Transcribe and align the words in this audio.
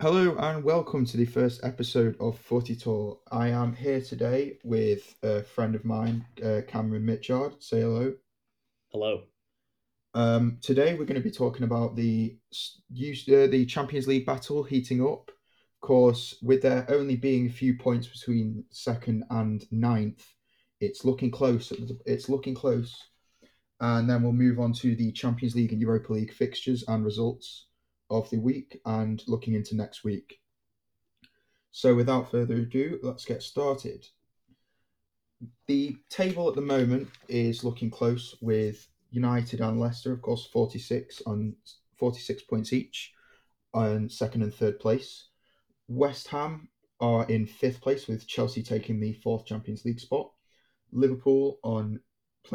Hello 0.00 0.34
and 0.38 0.64
welcome 0.64 1.04
to 1.04 1.18
the 1.18 1.26
first 1.26 1.62
episode 1.62 2.16
of 2.20 2.38
Footy 2.38 2.74
Tour. 2.74 3.18
I 3.30 3.48
am 3.48 3.74
here 3.74 4.00
today 4.00 4.56
with 4.64 5.14
a 5.22 5.42
friend 5.42 5.74
of 5.74 5.84
mine, 5.84 6.24
uh, 6.42 6.62
Cameron 6.66 7.04
Mitchard. 7.04 7.62
Say 7.62 7.82
hello. 7.82 8.14
Hello. 8.92 9.24
Um, 10.14 10.56
today 10.62 10.94
we're 10.94 11.04
going 11.04 11.20
to 11.20 11.28
be 11.28 11.30
talking 11.30 11.64
about 11.64 11.96
the 11.96 12.34
uh, 12.54 13.46
the 13.46 13.66
Champions 13.68 14.06
League 14.06 14.24
battle 14.24 14.62
heating 14.62 15.02
up. 15.02 15.28
Of 15.28 15.86
course, 15.86 16.34
with 16.40 16.62
there 16.62 16.86
only 16.88 17.16
being 17.16 17.46
a 17.46 17.52
few 17.52 17.76
points 17.76 18.06
between 18.06 18.64
second 18.70 19.24
and 19.28 19.66
ninth, 19.70 20.26
it's 20.80 21.04
looking 21.04 21.30
close. 21.30 21.74
It's 22.06 22.30
looking 22.30 22.54
close, 22.54 22.96
and 23.80 24.08
then 24.08 24.22
we'll 24.22 24.32
move 24.32 24.60
on 24.60 24.72
to 24.80 24.96
the 24.96 25.12
Champions 25.12 25.54
League 25.54 25.72
and 25.72 25.80
Europa 25.82 26.14
League 26.14 26.32
fixtures 26.32 26.84
and 26.88 27.04
results 27.04 27.66
of 28.10 28.28
the 28.30 28.38
week, 28.38 28.80
and 28.84 29.22
looking 29.26 29.54
into 29.54 29.76
next 29.76 30.04
week. 30.04 30.40
So, 31.70 31.94
without 31.94 32.30
further 32.30 32.56
ado, 32.56 32.98
let's 33.02 33.24
get 33.24 33.42
started. 33.42 34.06
The 35.66 35.96
table 36.10 36.48
at 36.48 36.54
the 36.54 36.60
moment 36.60 37.08
is 37.28 37.64
looking 37.64 37.90
close 37.90 38.36
with 38.42 38.88
United 39.10 39.60
and 39.60 39.80
Leicester, 39.80 40.12
of 40.12 40.20
course, 40.20 40.46
46 40.52 41.22
on 41.26 41.54
46 41.98 42.42
points 42.42 42.72
each, 42.72 43.12
on 43.72 44.08
second 44.08 44.42
and 44.42 44.52
third 44.52 44.80
place. 44.80 45.28
West 45.88 46.28
Ham 46.28 46.68
are 47.00 47.24
in 47.26 47.46
fifth 47.46 47.80
place 47.80 48.06
with 48.06 48.26
Chelsea 48.26 48.62
taking 48.62 49.00
the 49.00 49.14
fourth 49.14 49.46
Champions 49.46 49.84
League 49.84 50.00
spot. 50.00 50.30
Liverpool 50.92 51.58
on 51.62 52.00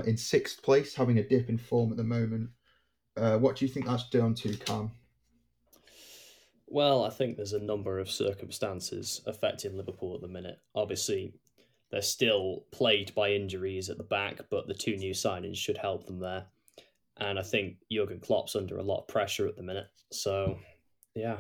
in 0.06 0.18
sixth 0.18 0.62
place, 0.62 0.96
having 0.96 1.20
a 1.20 1.28
dip 1.28 1.50
in 1.50 1.58
form 1.58 1.92
at 1.92 1.98
the 1.98 2.04
moment. 2.04 2.50
Uh, 3.16 3.38
what 3.38 3.56
do 3.56 3.66
you 3.66 3.72
think 3.72 3.86
that's 3.86 4.10
down 4.10 4.34
to, 4.34 4.56
Cam? 4.58 4.92
Well, 6.68 7.04
I 7.04 7.10
think 7.10 7.38
there's 7.38 7.54
a 7.54 7.60
number 7.60 8.00
of 8.00 8.10
circumstances 8.10 9.22
affecting 9.28 9.78
Liverpool 9.78 10.16
at 10.16 10.22
the 10.22 10.28
minute. 10.28 10.60
Obviously, 10.74 11.34
they're 11.92 12.02
still 12.02 12.66
plagued 12.72 13.14
by 13.14 13.32
injuries 13.32 13.90
at 13.90 13.98
the 13.98 14.04
back, 14.04 14.40
but 14.50 14.68
the 14.68 14.74
two 14.74 14.98
new 14.98 15.14
signings 15.14 15.58
should 15.58 15.78
help 15.78 16.06
them 16.06 16.20
there. 16.20 16.46
And 17.18 17.40
I 17.40 17.44
think 17.44 17.78
Jurgen 17.92 18.20
Klopp's 18.20 18.56
under 18.56 18.78
a 18.78 18.84
lot 18.84 19.02
of 19.02 19.08
pressure 19.08 19.48
at 19.48 19.56
the 19.56 19.64
minute. 19.64 19.88
So, 20.12 20.58
yeah. 21.14 21.38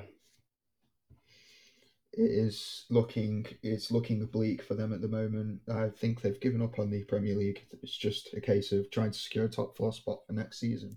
It 2.14 2.32
is 2.32 2.86
looking 2.90 3.46
it's 3.62 3.92
looking 3.92 4.26
bleak 4.28 4.64
for 4.64 4.74
them 4.74 4.94
at 4.94 5.02
the 5.02 5.08
moment. 5.10 5.60
I 5.70 5.90
think 5.90 6.22
they've 6.22 6.40
given 6.40 6.62
up 6.62 6.80
on 6.80 6.90
the 6.90 7.04
Premier 7.04 7.36
League. 7.36 7.66
It's 7.84 7.98
just 7.98 8.34
a 8.34 8.40
case 8.40 8.72
of 8.72 8.90
trying 8.90 9.12
to 9.12 9.20
secure 9.20 9.46
a 9.46 9.50
top 9.50 9.76
four 9.76 9.92
spot 9.92 10.20
for 10.26 10.32
next 10.32 10.60
season. 10.60 10.96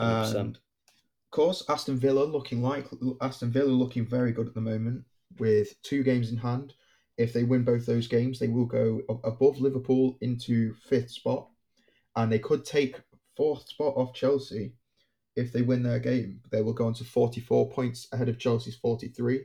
100%. 0.00 0.34
And 0.34 0.58
of 1.28 1.36
course, 1.36 1.62
Aston 1.68 1.98
Villa 1.98 2.24
looking 2.24 2.62
like 2.62 2.86
Aston 3.20 3.52
Villa 3.52 3.68
looking 3.68 4.06
very 4.06 4.32
good 4.32 4.48
at 4.48 4.54
the 4.54 4.62
moment 4.62 5.04
with 5.38 5.80
two 5.82 6.02
games 6.02 6.30
in 6.30 6.38
hand. 6.38 6.72
If 7.18 7.34
they 7.34 7.44
win 7.44 7.64
both 7.64 7.84
those 7.84 8.08
games, 8.08 8.38
they 8.38 8.48
will 8.48 8.64
go 8.64 9.02
above 9.24 9.60
Liverpool 9.60 10.16
into 10.22 10.72
fifth 10.88 11.10
spot, 11.10 11.46
and 12.16 12.32
they 12.32 12.38
could 12.38 12.64
take 12.64 12.96
fourth 13.36 13.68
spot 13.68 13.92
off 13.94 14.14
Chelsea 14.14 14.72
if 15.36 15.52
they 15.52 15.60
win 15.60 15.82
their 15.82 15.98
game. 15.98 16.40
They 16.50 16.62
will 16.62 16.72
go 16.72 16.86
on 16.86 16.94
to 16.94 17.04
44 17.04 17.72
points 17.72 18.08
ahead 18.10 18.30
of 18.30 18.38
Chelsea's 18.38 18.76
43. 18.76 19.36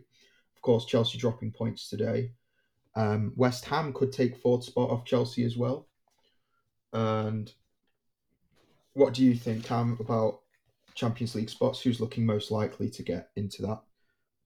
Of 0.56 0.62
course, 0.62 0.86
Chelsea 0.86 1.18
dropping 1.18 1.52
points 1.52 1.90
today. 1.90 2.32
Um, 2.96 3.34
West 3.36 3.66
Ham 3.66 3.92
could 3.92 4.14
take 4.14 4.38
fourth 4.38 4.64
spot 4.64 4.90
off 4.90 5.04
Chelsea 5.04 5.44
as 5.44 5.58
well. 5.58 5.90
And 6.94 7.52
what 8.94 9.14
do 9.14 9.24
you 9.26 9.36
think, 9.36 9.66
Cam, 9.66 9.98
about 10.00 10.43
Champions 10.96 11.36
League 11.36 11.50
spots? 11.50 11.82
Who's 11.82 12.00
looking 12.00 12.26
most 12.26 12.52
likely 12.52 12.90
to 12.90 13.04
get 13.04 13.30
into 13.36 13.62
that 13.64 13.82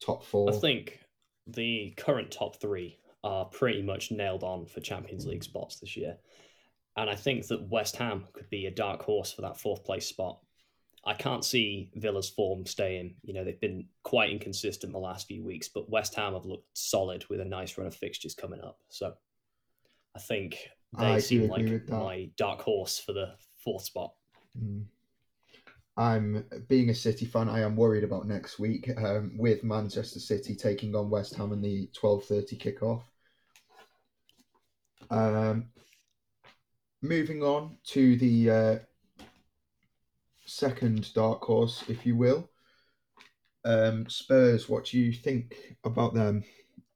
top 0.04 0.24
four? 0.24 0.50
I 0.50 0.54
think 0.54 1.00
the 1.48 1.94
current 1.98 2.32
top 2.32 2.60
three 2.60 3.00
are 3.24 3.46
pretty 3.46 3.82
much 3.82 4.12
nailed 4.12 4.44
on 4.44 4.66
for 4.66 4.80
Champions 4.80 5.26
League 5.26 5.44
spots 5.44 5.80
this 5.80 5.98
year. 5.98 6.18
And 6.96 7.10
I 7.10 7.16
think 7.16 7.48
that 7.48 7.70
West 7.70 7.96
Ham 7.98 8.26
could 8.34 8.50
be 8.50 8.66
a 8.66 8.72
dark 8.72 9.04
horse 9.04 9.32
for 9.32 9.44
that 9.44 9.60
fourth 9.60 9.84
place 9.84 10.08
spot. 10.08 10.40
I 11.06 11.14
can't 11.14 11.46
see 11.46 11.92
Villa's 11.96 12.30
form 12.30 12.66
staying. 12.66 13.16
You 13.24 13.34
know, 13.34 13.44
they've 13.44 13.62
been 13.62 13.86
quite 14.04 14.32
inconsistent 14.32 14.92
the 14.92 15.00
last 15.00 15.28
few 15.28 15.44
weeks, 15.44 15.70
but 15.70 15.90
West 15.90 16.16
Ham 16.16 16.34
have 16.34 16.46
looked 16.46 16.68
solid 16.74 17.24
with 17.30 17.40
a 17.40 17.46
nice 17.46 17.78
run 17.78 17.88
of 17.88 17.96
fixtures 17.96 18.34
coming 18.34 18.62
up. 18.62 18.80
So 18.90 19.14
I 20.16 20.20
think 20.20 20.58
they 20.98 21.06
I 21.06 21.20
seem 21.20 21.48
like 21.48 21.88
my 21.88 22.30
dark 22.36 22.62
horse 22.62 23.00
for 23.00 23.14
the 23.14 23.36
fourth 23.64 23.84
spot. 23.84 24.14
Mm. 24.62 24.86
I'm 25.98 26.46
being 26.68 26.90
a 26.90 26.96
City 26.96 27.26
fan. 27.26 27.50
I 27.50 27.62
am 27.62 27.76
worried 27.76 28.04
about 28.04 28.28
next 28.28 28.60
week 28.60 28.90
um, 28.98 29.32
with 29.36 29.64
Manchester 29.64 30.20
City 30.20 30.56
taking 30.56 30.96
on 30.96 31.10
West 31.10 31.36
Ham 31.36 31.52
in 31.54 31.62
the 31.62 31.90
twelve 31.94 32.24
thirty 32.26 32.56
kickoff. 32.56 33.02
Um, 35.10 35.70
moving 37.02 37.42
on 37.42 37.78
to 37.88 38.16
the 38.18 38.50
uh, 38.52 38.80
second 40.46 41.14
dark 41.14 41.42
horse, 41.42 41.84
if 41.88 42.06
you 42.06 42.16
will. 42.16 42.50
Um, 43.66 44.08
Spurs. 44.08 44.70
What 44.70 44.86
do 44.86 45.00
you 45.00 45.12
think 45.12 45.78
about 45.84 46.14
them? 46.14 46.44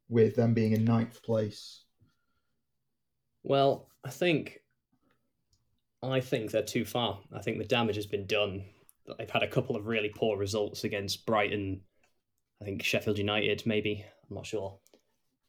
With 0.10 0.36
them 0.36 0.54
being 0.54 0.74
in 0.74 0.84
ninth 0.84 1.24
place. 1.24 1.86
Well, 3.44 3.88
I 4.04 4.10
think 4.10 4.60
I 6.04 6.20
think 6.20 6.52
they're 6.52 6.64
too 6.64 6.84
far. 6.84 7.22
I 7.34 7.42
think 7.42 7.58
the 7.58 7.64
damage 7.64 7.96
has 7.96 8.08
been 8.08 8.28
done. 8.28 8.66
They've 9.18 9.30
had 9.30 9.44
a 9.44 9.48
couple 9.48 9.76
of 9.76 9.88
really 9.88 10.10
poor 10.10 10.38
results 10.38 10.84
against 10.84 11.26
Brighton. 11.26 11.82
I 12.62 12.66
think 12.66 12.84
Sheffield 12.84 13.18
United, 13.18 13.64
maybe. 13.66 14.06
I'm 14.30 14.36
not 14.36 14.46
sure, 14.46 14.78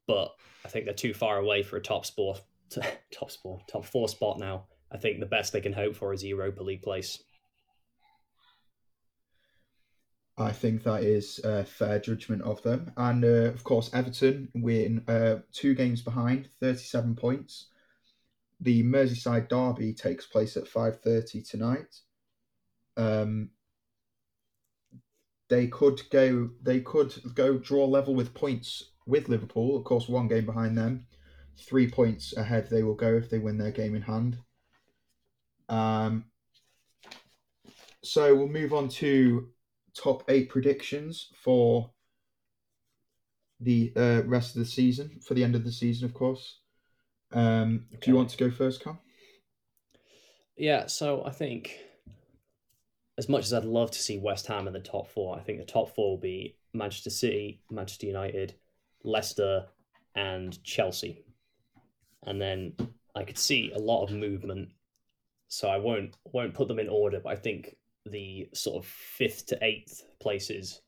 but 0.07 0.35
I 0.65 0.69
think 0.69 0.85
they're 0.85 0.95
too 0.95 1.15
far 1.15 1.39
away 1.39 1.63
for 1.63 1.77
a 1.77 1.83
top 1.83 2.07
sport, 2.07 2.41
top 3.13 3.31
sport, 3.31 3.63
top 3.69 3.85
four 3.85 4.09
spot 4.09 4.39
now. 4.39 4.67
I 4.91 4.99
think 4.99 5.21
the 5.21 5.27
best 5.27 5.53
they 5.53 5.61
can 5.61 5.73
hope 5.73 5.97
for 5.97 6.13
is 6.13 6.23
a 6.23 6.29
Europa 6.29 6.63
League 6.63 6.83
place. 6.83 7.23
I 10.39 10.51
think 10.53 10.83
that 10.85 11.03
is 11.03 11.41
a 11.45 11.65
fair 11.65 11.99
judgment 11.99 12.43
of 12.43 12.63
them. 12.63 12.93
And 12.97 13.25
uh, 13.25 13.53
of 13.53 13.65
course, 13.65 13.91
Everton 13.93 14.49
win 14.55 15.05
uh, 15.07 15.37
two 15.53 15.75
games 15.75 16.01
behind, 16.01 16.49
37 16.61 17.15
points. 17.17 17.67
The 18.61 18.83
Merseyside 18.83 19.49
derby 19.49 19.93
takes 19.93 20.27
place 20.27 20.57
at 20.57 20.65
5:30 20.65 21.49
tonight. 21.49 22.01
Um, 22.97 23.51
they 25.49 25.67
could 25.67 26.01
go 26.11 26.51
they 26.63 26.81
could 26.81 27.15
go 27.35 27.59
draw 27.59 27.85
level 27.85 28.15
with 28.15 28.35
points 28.35 28.93
with 29.07 29.29
Liverpool. 29.29 29.77
Of 29.77 29.85
course, 29.85 30.09
one 30.09 30.29
game 30.29 30.47
behind 30.47 30.77
them. 30.77 31.07
Three 31.59 31.91
points 31.91 32.37
ahead 32.37 32.69
they 32.69 32.83
will 32.83 32.95
go 32.95 33.15
if 33.15 33.29
they 33.29 33.39
win 33.39 33.59
their 33.59 33.71
game 33.71 33.95
in 33.95 34.03
hand. 34.03 34.39
Um, 35.69 36.25
so 38.03 38.35
we'll 38.35 38.49
move 38.49 38.73
on 38.73 38.89
to 38.89 39.49
top 39.95 40.25
eight 40.29 40.49
predictions 40.49 41.29
for 41.43 41.91
the 43.61 43.93
uh, 43.97 44.23
rest 44.25 44.57
of 44.57 44.61
the 44.61 44.67
season, 44.67 45.21
for 45.25 45.35
the 45.35 45.45
end 45.45 45.55
of 45.55 45.65
the 45.65 45.73
season, 45.73 46.05
of 46.05 46.15
course. 46.15 46.59
Um, 47.33 47.87
Do 48.01 48.11
you 48.11 48.17
want 48.17 48.31
to 48.31 48.37
go 48.37 48.51
first, 48.51 48.83
Cam? 48.83 48.99
Yeah, 50.57 50.87
so 50.87 51.25
I 51.25 51.31
think 51.31 51.79
as 53.19 53.29
much 53.29 53.45
as 53.45 53.53
I'd 53.53 53.65
love 53.65 53.91
to 53.91 53.99
see 53.99 54.19
West 54.19 54.47
Ham 54.47 54.67
in 54.67 54.73
the 54.73 54.81
top 54.81 55.09
four, 55.09 55.37
I 55.37 55.41
think 55.41 55.59
the 55.59 55.65
top 55.65 55.95
four 55.95 56.11
will 56.11 56.21
be 56.21 56.57
Manchester 56.73 57.11
City, 57.11 57.61
Manchester 57.71 58.07
United, 58.07 58.55
Leicester, 59.05 59.67
and 60.15 60.63
Chelsea. 60.65 61.25
And 62.27 62.41
then 62.41 62.75
I 63.15 63.25
could 63.25 63.39
see 63.39 63.73
a 63.75 63.79
lot 63.79 64.05
of 64.05 64.13
movement. 64.13 64.71
So 65.49 65.69
I 65.69 65.77
won't 65.77 66.17
won't 66.33 66.55
put 66.55 66.69
them 66.69 66.79
in 66.79 66.89
order, 66.89 67.21
but 67.21 67.31
I 67.31 67.37
think 67.37 67.77
the 68.07 68.49
sort 68.55 68.83
of 68.83 68.89
fifth 68.89 69.47
to 69.47 69.59
eighth 69.63 70.03
places 70.19 70.81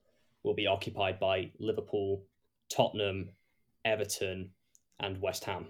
will 0.42 0.54
be 0.54 0.66
occupied 0.66 1.18
by 1.20 1.50
Liverpool, 1.58 2.24
Tottenham, 2.70 3.30
Everton, 3.84 4.50
and 5.00 5.20
West 5.20 5.44
Ham. 5.44 5.66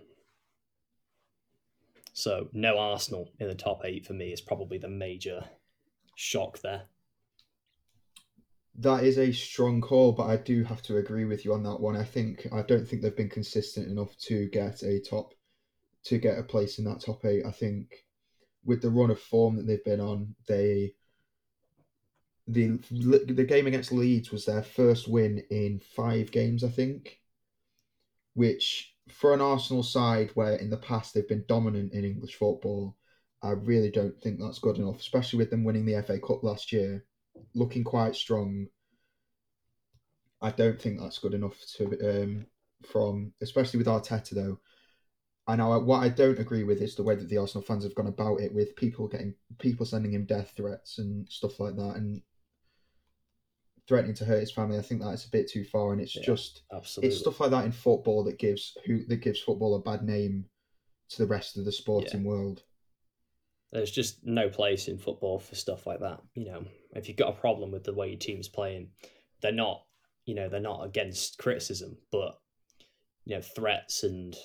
So 2.13 2.49
no 2.53 2.79
Arsenal 2.79 3.33
in 3.41 3.49
the 3.49 3.55
top 3.55 3.81
eight 3.85 4.07
for 4.07 4.13
me 4.13 4.33
is 4.33 4.41
probably 4.41 4.79
the 4.79 4.89
major 4.89 5.45
shock 6.15 6.61
there. 6.61 6.83
That 8.77 9.05
is 9.05 9.19
a 9.19 9.33
strong 9.33 9.81
call, 9.81 10.13
but 10.13 10.25
I 10.25 10.37
do 10.37 10.65
have 10.65 10.83
to 10.83 10.97
agree 10.97 11.25
with 11.25 11.45
you 11.45 11.53
on 11.53 11.63
that 11.63 11.81
one. 11.81 11.97
I 11.97 12.05
think 12.05 12.47
I 12.53 12.63
don't 12.63 12.87
think 12.87 13.03
they've 13.03 13.17
been 13.17 13.29
consistent 13.29 13.89
enough 13.89 14.17
to 14.27 14.49
get 14.49 14.83
a 14.83 15.01
top 15.01 15.35
to 16.05 16.19
get 16.19 16.39
a 16.39 16.43
place 16.43 16.79
in 16.79 16.85
that 16.85 17.01
top 17.01 17.25
eight. 17.25 17.47
I 17.47 17.53
think 17.53 18.05
with 18.65 18.83
the 18.83 18.91
run 18.91 19.11
of 19.11 19.21
form 19.21 19.57
that 19.57 19.67
they've 19.67 19.85
been 19.85 20.01
on, 20.01 20.35
they 20.49 20.95
the 22.47 22.79
the 22.91 23.45
game 23.45 23.67
against 23.67 23.93
Leeds 23.93 24.31
was 24.31 24.45
their 24.45 24.63
first 24.63 25.09
win 25.09 25.43
in 25.51 25.79
five 25.79 26.31
games, 26.31 26.65
I 26.65 26.69
think, 26.69 27.21
which 28.35 28.95
for 29.09 29.35
an 29.35 29.41
Arsenal 29.41 29.83
side 29.83 30.31
where 30.35 30.57
in 30.57 30.71
the 30.71 30.77
past 30.77 31.15
they've 31.15 31.29
been 31.29 31.45
dominant 31.49 31.93
in 31.93 32.05
English 32.05 32.35
football, 32.35 32.97
I 33.45 33.51
really 33.51 33.91
don't 33.91 34.19
think 34.23 34.41
that's 34.41 34.59
good 34.59 34.79
enough, 34.79 34.99
especially 34.99 35.39
with 35.39 35.51
them 35.51 35.65
winning 35.65 35.85
the 35.85 36.03
FA 36.03 36.19
Cup 36.19 36.43
last 36.43 36.73
year, 36.73 37.05
looking 37.55 37.85
quite 37.85 38.17
strong. 38.17 38.69
I 40.41 40.51
don't 40.51 40.81
think 40.81 40.99
that's 40.99 41.19
good 41.19 41.35
enough 41.35 41.57
to 41.77 42.23
um, 42.23 42.47
from 42.91 43.33
especially 43.43 43.79
with 43.79 43.87
Arteta 43.87 44.31
though. 44.31 44.59
I 45.47 45.57
know 45.57 45.79
what 45.79 46.03
I 46.03 46.09
don't 46.09 46.39
agree 46.39 46.65
with 46.65 46.81
is 46.81 46.95
the 46.95 47.03
way 47.03 47.17
that 47.17 47.29
the 47.29 47.37
Arsenal 47.37 47.63
fans 47.63 47.85
have 47.85 47.95
gone 47.95 48.07
about 48.07 48.41
it 48.41 48.55
with 48.55 48.77
people 48.77 49.09
getting 49.09 49.35
people 49.59 49.85
sending 49.85 50.15
him 50.15 50.25
death 50.25 50.55
threats 50.57 50.97
and 50.97 51.29
stuff 51.29 51.61
like 51.61 51.77
that 51.77 51.97
and 51.97 52.23
threatening 53.87 54.15
to 54.17 54.25
hurt 54.25 54.41
his 54.41 54.53
family. 54.53 54.79
I 54.79 54.83
think 54.83 55.03
that's 55.03 55.27
a 55.27 55.31
bit 55.31 55.51
too 55.51 55.65
far 55.65 55.93
and 55.93 56.01
it's 56.01 56.17
yeah, 56.17 56.23
just 56.23 56.63
absolutely. 56.73 57.11
it's 57.11 57.21
stuff 57.21 57.41
like 57.41 57.51
that 57.51 57.67
in 57.67 57.73
football 57.73 58.25
that 58.25 58.39
gives 58.39 58.75
who 58.87 59.05
that 59.05 59.21
gives 59.21 59.41
football 59.41 59.75
a 59.75 59.81
bad 59.81 60.03
name 60.03 60.47
to 61.11 61.19
the 61.19 61.29
rest 61.29 61.59
of 61.59 61.67
the 61.67 61.73
sporting 61.73 62.23
yeah. 62.23 62.29
world. 62.29 62.63
There's 63.75 63.91
just 63.91 64.25
no 64.25 64.49
place 64.49 64.87
in 64.87 64.99
football 64.99 65.41
for 65.41 65.57
stuff 65.57 65.85
like 65.85 65.99
that. 65.99 66.21
You 66.35 66.45
know, 66.45 66.65
if 66.95 67.09
you've 67.09 67.17
got 67.17 67.37
a 67.37 67.41
problem 67.41 67.73
with 67.73 67.83
the 67.83 67.93
way 67.93 68.09
your 68.09 68.19
team's 68.19 68.49
playing, 68.49 68.91
they're 69.43 69.51
not, 69.51 69.83
you 70.27 70.37
know, 70.37 70.49
they're 70.49 70.61
not 70.61 70.85
against 70.85 71.39
criticism, 71.39 71.99
but 72.13 72.39
you 73.25 73.35
know, 73.35 73.43
threats 73.43 74.05
and 74.05 74.37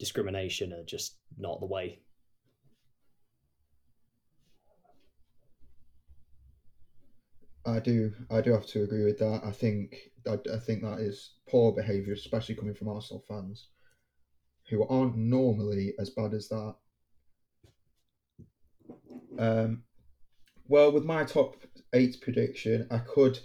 discrimination 0.00 0.72
are 0.72 0.82
just 0.82 1.18
not 1.38 1.60
the 1.60 1.66
way. 1.66 2.00
I 7.64 7.78
do, 7.78 8.12
I 8.32 8.40
do 8.40 8.50
have 8.50 8.66
to 8.66 8.82
agree 8.82 9.04
with 9.04 9.18
that. 9.20 9.42
I 9.44 9.52
think, 9.52 9.94
I, 10.26 10.36
I 10.52 10.58
think 10.58 10.82
that 10.82 10.98
is 10.98 11.34
poor 11.48 11.70
behaviour, 11.70 12.14
especially 12.14 12.56
coming 12.56 12.74
from 12.74 12.88
Arsenal 12.88 13.24
fans, 13.28 13.68
who 14.68 14.84
aren't 14.88 15.16
normally 15.16 15.94
as 16.00 16.10
bad 16.10 16.34
as 16.34 16.48
that. 16.48 16.74
Um, 19.38 19.82
well, 20.68 20.92
with 20.92 21.04
my 21.04 21.24
top 21.24 21.56
eight 21.92 22.20
prediction, 22.20 22.86
I 22.90 22.98
could 22.98 23.38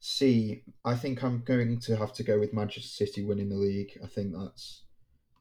see. 0.00 0.62
I 0.84 0.96
think 0.96 1.22
I'm 1.22 1.42
going 1.44 1.80
to 1.80 1.96
have 1.96 2.12
to 2.14 2.22
go 2.22 2.38
with 2.38 2.54
Manchester 2.54 2.88
City 2.88 3.24
winning 3.24 3.48
the 3.48 3.56
league. 3.56 3.98
I 4.02 4.06
think 4.06 4.32
that's 4.32 4.82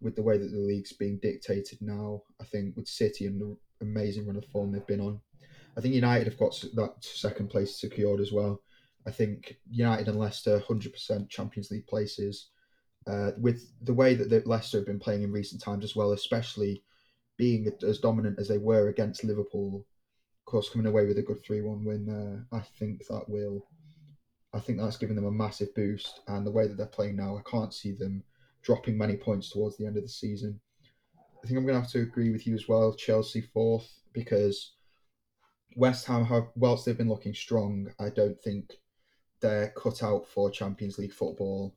with 0.01 0.15
the 0.15 0.23
way 0.23 0.37
that 0.37 0.51
the 0.51 0.57
league's 0.57 0.93
being 0.93 1.19
dictated 1.21 1.79
now. 1.81 2.23
I 2.39 2.43
think 2.45 2.75
with 2.75 2.87
City 2.87 3.27
and 3.27 3.39
the 3.39 3.57
amazing 3.81 4.27
run 4.27 4.35
of 4.35 4.45
form 4.45 4.71
they've 4.71 4.85
been 4.87 5.01
on, 5.01 5.19
I 5.77 5.81
think 5.81 5.95
United 5.95 6.27
have 6.27 6.39
got 6.39 6.59
that 6.75 6.95
second 7.01 7.49
place 7.49 7.79
secured 7.79 8.19
as 8.19 8.31
well. 8.31 8.61
I 9.07 9.11
think 9.11 9.57
United 9.69 10.07
and 10.07 10.17
Leicester 10.17 10.59
100% 10.59 11.29
Champions 11.29 11.71
League 11.71 11.87
places. 11.87 12.49
Uh, 13.07 13.31
with 13.39 13.71
the 13.81 13.93
way 13.93 14.13
that 14.13 14.29
the 14.29 14.43
Leicester 14.45 14.77
have 14.77 14.85
been 14.85 14.99
playing 14.99 15.23
in 15.23 15.31
recent 15.31 15.61
times 15.61 15.83
as 15.83 15.95
well, 15.95 16.11
especially 16.11 16.83
being 17.37 17.71
as 17.87 17.97
dominant 17.97 18.37
as 18.39 18.47
they 18.47 18.59
were 18.59 18.89
against 18.89 19.23
Liverpool, 19.23 19.87
of 20.41 20.51
course, 20.51 20.69
coming 20.69 20.87
away 20.87 21.05
with 21.05 21.17
a 21.17 21.21
good 21.21 21.43
3 21.45 21.61
1 21.61 21.85
win 21.85 22.05
there, 22.05 22.45
I 22.51 22.63
think 22.79 23.05
that 23.07 23.29
will. 23.29 23.67
I 24.53 24.59
think 24.59 24.79
that's 24.79 24.97
given 24.97 25.15
them 25.15 25.25
a 25.25 25.31
massive 25.31 25.73
boost, 25.75 26.21
and 26.27 26.45
the 26.45 26.51
way 26.51 26.67
that 26.67 26.75
they're 26.75 26.87
playing 26.87 27.15
now, 27.15 27.37
I 27.37 27.49
can't 27.49 27.73
see 27.73 27.93
them 27.93 28.23
dropping 28.63 28.97
many 28.97 29.15
points 29.15 29.49
towards 29.49 29.77
the 29.77 29.85
end 29.85 29.97
of 29.97 30.03
the 30.03 30.09
season. 30.09 30.59
I 31.43 31.47
think 31.47 31.57
I'm 31.57 31.65
going 31.65 31.75
to 31.75 31.81
have 31.81 31.91
to 31.91 32.01
agree 32.01 32.31
with 32.31 32.45
you 32.45 32.53
as 32.53 32.67
well. 32.67 32.93
Chelsea 32.93 33.41
fourth 33.41 33.89
because 34.13 34.73
West 35.75 36.05
Ham 36.05 36.25
have, 36.25 36.47
whilst 36.55 36.85
they've 36.85 36.97
been 36.97 37.09
looking 37.09 37.33
strong, 37.33 37.91
I 37.99 38.09
don't 38.09 38.39
think 38.41 38.73
they're 39.39 39.73
cut 39.77 40.03
out 40.03 40.27
for 40.27 40.51
Champions 40.51 40.97
League 40.97 41.13
football, 41.13 41.75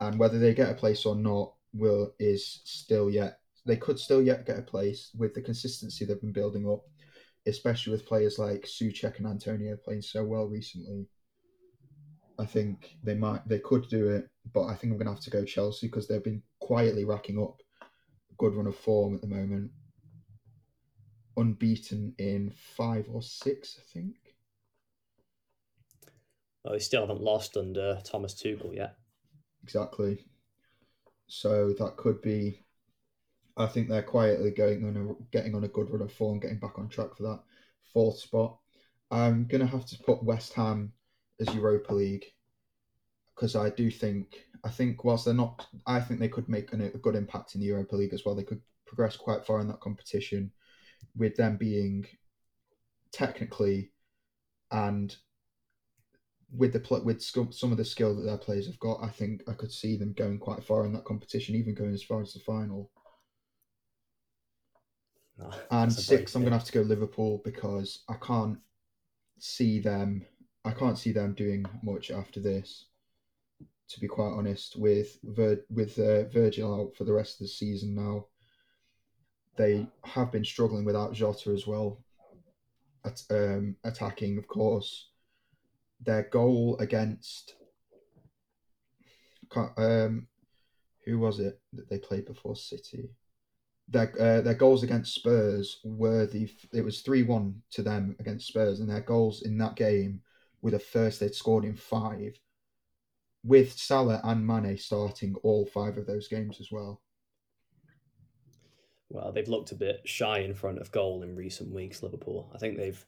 and 0.00 0.18
whether 0.18 0.38
they 0.38 0.54
get 0.54 0.70
a 0.70 0.74
place 0.74 1.04
or 1.04 1.16
not 1.16 1.54
will 1.72 2.14
is 2.18 2.60
still 2.64 3.10
yet. 3.10 3.40
They 3.66 3.76
could 3.76 3.98
still 3.98 4.22
yet 4.22 4.46
get 4.46 4.58
a 4.58 4.62
place 4.62 5.10
with 5.16 5.34
the 5.34 5.40
consistency 5.40 6.04
they've 6.04 6.20
been 6.20 6.32
building 6.32 6.68
up, 6.70 6.82
especially 7.46 7.92
with 7.92 8.06
players 8.06 8.38
like 8.38 8.62
Soucek 8.62 9.18
and 9.18 9.26
Antonio 9.26 9.76
playing 9.76 10.02
so 10.02 10.24
well 10.24 10.46
recently. 10.46 11.08
I 12.38 12.46
think 12.46 12.96
they 13.02 13.14
might, 13.14 13.46
they 13.46 13.60
could 13.60 13.88
do 13.88 14.08
it, 14.08 14.28
but 14.52 14.64
I 14.64 14.74
think 14.74 14.92
I'm 14.92 14.98
going 14.98 15.06
to 15.06 15.12
have 15.14 15.22
to 15.22 15.30
go 15.30 15.44
Chelsea 15.44 15.86
because 15.86 16.08
they've 16.08 16.24
been 16.24 16.42
quietly 16.60 17.04
racking 17.04 17.40
up 17.40 17.60
a 17.82 18.34
good 18.38 18.54
run 18.54 18.66
of 18.66 18.76
form 18.76 19.14
at 19.14 19.20
the 19.20 19.28
moment. 19.28 19.70
Unbeaten 21.36 22.14
in 22.18 22.52
five 22.76 23.06
or 23.10 23.22
six, 23.22 23.78
I 23.78 23.82
think. 23.92 24.16
Well, 26.64 26.72
they 26.72 26.80
still 26.80 27.02
haven't 27.02 27.20
lost 27.20 27.56
under 27.56 28.00
Thomas 28.04 28.34
Tuchel 28.34 28.74
yet. 28.74 28.96
Exactly. 29.62 30.24
So 31.26 31.74
that 31.78 31.96
could 31.96 32.20
be. 32.22 32.63
I 33.56 33.66
think 33.66 33.88
they're 33.88 34.02
quietly 34.02 34.50
going 34.50 34.84
on 34.84 34.96
a 34.96 35.24
getting 35.30 35.54
on 35.54 35.64
a 35.64 35.68
good 35.68 35.90
run 35.90 36.02
of 36.02 36.12
form, 36.12 36.34
and 36.34 36.42
getting 36.42 36.58
back 36.58 36.78
on 36.78 36.88
track 36.88 37.16
for 37.16 37.22
that 37.24 37.40
fourth 37.92 38.18
spot. 38.18 38.58
I'm 39.10 39.46
gonna 39.46 39.66
have 39.66 39.86
to 39.86 39.98
put 40.02 40.24
West 40.24 40.54
Ham 40.54 40.92
as 41.40 41.54
Europa 41.54 41.94
League 41.94 42.24
because 43.34 43.56
I 43.56 43.70
do 43.70 43.90
think 43.90 44.46
I 44.64 44.70
think 44.70 45.04
whilst 45.04 45.26
they're 45.26 45.34
not, 45.34 45.66
I 45.86 46.00
think 46.00 46.20
they 46.20 46.28
could 46.28 46.48
make 46.48 46.72
an, 46.72 46.80
a 46.80 46.88
good 46.98 47.14
impact 47.14 47.54
in 47.54 47.60
the 47.60 47.66
Europa 47.66 47.96
League 47.96 48.14
as 48.14 48.24
well. 48.24 48.34
They 48.34 48.42
could 48.42 48.62
progress 48.86 49.16
quite 49.16 49.44
far 49.44 49.60
in 49.60 49.68
that 49.68 49.80
competition, 49.80 50.50
with 51.16 51.36
them 51.36 51.56
being 51.56 52.06
technically 53.12 53.92
and 54.70 55.14
with 56.56 56.72
the 56.72 57.02
with 57.04 57.22
some 57.22 57.72
of 57.72 57.78
the 57.78 57.84
skill 57.84 58.14
that 58.16 58.22
their 58.22 58.38
players 58.38 58.66
have 58.66 58.78
got. 58.78 59.02
I 59.02 59.08
think 59.08 59.42
I 59.48 59.52
could 59.52 59.72
see 59.72 59.96
them 59.96 60.12
going 60.12 60.38
quite 60.38 60.64
far 60.64 60.86
in 60.86 60.92
that 60.94 61.04
competition, 61.04 61.54
even 61.54 61.74
going 61.74 61.92
as 61.92 62.02
far 62.02 62.22
as 62.22 62.32
the 62.32 62.40
final. 62.40 62.90
No, 65.38 65.50
and 65.70 65.92
six, 65.92 66.34
I'm 66.34 66.42
going 66.42 66.52
to 66.52 66.58
have 66.58 66.66
to 66.66 66.72
go 66.72 66.82
Liverpool 66.82 67.40
because 67.44 68.04
I 68.08 68.14
can't 68.14 68.58
see 69.38 69.80
them 69.80 70.24
I 70.64 70.70
can't 70.70 70.98
see 70.98 71.12
them 71.12 71.34
doing 71.34 71.66
much 71.82 72.10
after 72.10 72.40
this. 72.40 72.86
To 73.90 74.00
be 74.00 74.08
quite 74.08 74.32
honest, 74.32 74.76
with 74.76 75.18
Vir- 75.22 75.64
with 75.68 75.98
uh, 75.98 76.24
Virgil 76.24 76.74
out 76.74 76.96
for 76.96 77.04
the 77.04 77.12
rest 77.12 77.34
of 77.34 77.40
the 77.40 77.48
season 77.48 77.94
now, 77.94 78.26
they 79.56 79.86
have 80.04 80.32
been 80.32 80.44
struggling 80.44 80.84
without 80.84 81.12
Jota 81.12 81.50
as 81.50 81.66
well. 81.66 82.02
At, 83.04 83.22
um, 83.30 83.76
attacking, 83.84 84.38
of 84.38 84.48
course, 84.48 85.10
their 86.00 86.22
goal 86.22 86.78
against 86.80 87.54
um, 89.76 90.26
who 91.04 91.18
was 91.18 91.38
it 91.38 91.60
that 91.74 91.90
they 91.90 91.98
played 91.98 92.24
before 92.24 92.56
City? 92.56 93.10
Their 93.88 94.12
uh, 94.20 94.40
their 94.40 94.54
goals 94.54 94.82
against 94.82 95.14
Spurs 95.14 95.80
were 95.84 96.26
the 96.26 96.50
it 96.72 96.84
was 96.84 97.00
three 97.00 97.22
one 97.22 97.62
to 97.72 97.82
them 97.82 98.16
against 98.18 98.48
Spurs, 98.48 98.80
and 98.80 98.88
their 98.88 99.02
goals 99.02 99.42
in 99.42 99.58
that 99.58 99.76
game 99.76 100.22
were 100.62 100.70
the 100.70 100.78
first 100.78 101.20
they'd 101.20 101.34
scored 101.34 101.64
in 101.64 101.76
five, 101.76 102.40
with 103.44 103.72
Salah 103.74 104.20
and 104.24 104.46
Mane 104.46 104.78
starting 104.78 105.34
all 105.42 105.66
five 105.66 105.98
of 105.98 106.06
those 106.06 106.28
games 106.28 106.58
as 106.60 106.72
well. 106.72 107.02
Well, 109.10 109.32
they've 109.32 109.46
looked 109.46 109.70
a 109.70 109.76
bit 109.76 110.00
shy 110.04 110.38
in 110.38 110.54
front 110.54 110.78
of 110.78 110.90
goal 110.90 111.22
in 111.22 111.36
recent 111.36 111.70
weeks, 111.70 112.02
Liverpool. 112.02 112.50
I 112.54 112.58
think 112.58 112.78
they've 112.78 113.04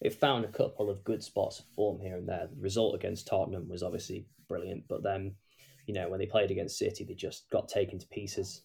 they've 0.00 0.14
found 0.14 0.44
a 0.44 0.48
couple 0.48 0.90
of 0.90 1.02
good 1.02 1.22
spots 1.22 1.60
of 1.60 1.64
form 1.74 1.98
here 1.98 2.16
and 2.16 2.28
there. 2.28 2.48
The 2.54 2.60
result 2.60 2.94
against 2.94 3.26
Tottenham 3.26 3.68
was 3.68 3.82
obviously 3.82 4.26
brilliant, 4.48 4.84
but 4.86 5.02
then, 5.02 5.34
you 5.86 5.94
know, 5.94 6.08
when 6.08 6.20
they 6.20 6.26
played 6.26 6.50
against 6.50 6.78
City, 6.78 7.04
they 7.04 7.14
just 7.14 7.48
got 7.50 7.68
taken 7.68 7.98
to 7.98 8.06
pieces. 8.08 8.62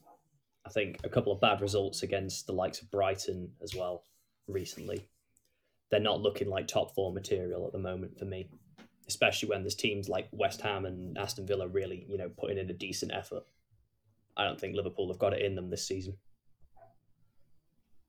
I 0.66 0.70
think 0.70 1.00
a 1.04 1.10
couple 1.10 1.32
of 1.32 1.42
bad 1.42 1.62
results 1.62 2.04
against 2.04 2.48
the 2.48 2.54
likes 2.54 2.82
of 2.82 2.92
Brighton 2.92 3.52
as 3.62 3.76
well 3.76 4.04
recently 4.48 5.08
they're 5.92 6.00
not 6.00 6.22
looking 6.22 6.50
like 6.50 6.68
top 6.68 6.94
four 6.94 7.14
material 7.14 7.66
at 7.66 7.72
the 7.72 7.80
moment 7.80 8.18
for 8.18 8.26
me, 8.26 8.50
especially 9.08 9.50
when 9.50 9.62
there's 9.62 9.76
teams 9.76 10.10
like 10.10 10.28
West 10.32 10.62
Ham 10.62 10.86
and 10.86 11.18
Aston 11.18 11.46
Villa 11.46 11.68
really, 11.68 12.06
you 12.10 12.18
know, 12.18 12.30
putting 12.38 12.58
in 12.58 12.70
a 12.70 12.74
decent 12.74 13.14
effort. 13.14 13.44
I 14.38 14.44
don't 14.44 14.60
think 14.60 14.76
Liverpool 14.76 15.08
have 15.10 15.20
got 15.20 15.34
it 15.34 15.42
in 15.42 15.56
them 15.56 15.70
this 15.70 15.88
season. 15.88 16.18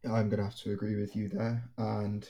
I'm 0.05 0.29
going 0.29 0.39
to 0.39 0.45
have 0.45 0.57
to 0.57 0.73
agree 0.73 0.97
with 0.97 1.15
you 1.15 1.29
there. 1.29 1.69
And 1.79 2.29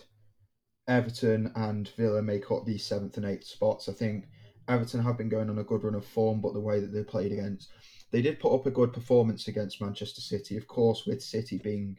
Everton 0.89 1.53
and 1.55 1.89
Villa 1.97 2.23
make 2.23 2.51
up 2.51 2.65
these 2.65 2.85
seventh 2.85 3.17
and 3.17 3.27
eighth 3.27 3.47
spots. 3.47 3.89
I 3.89 3.93
think 3.93 4.27
Everton 4.69 5.03
have 5.03 5.17
been 5.17 5.29
going 5.29 5.49
on 5.49 5.59
a 5.59 5.65
good 5.65 5.85
run 5.85 5.95
of 5.95 6.05
form, 6.05 6.41
but 6.41 6.53
the 6.53 6.61
way 6.61 6.81
that 6.81 6.93
they 6.93 7.03
played 7.03 7.33
against, 7.33 7.71
they 8.11 8.23
did 8.23 8.41
put 8.41 8.55
up 8.55 8.67
a 8.67 8.71
good 8.71 8.93
performance 8.93 9.49
against 9.49 9.81
Manchester 9.81 10.21
City. 10.21 10.57
Of 10.57 10.67
course, 10.67 11.07
with 11.07 11.23
City 11.23 11.59
being 11.59 11.99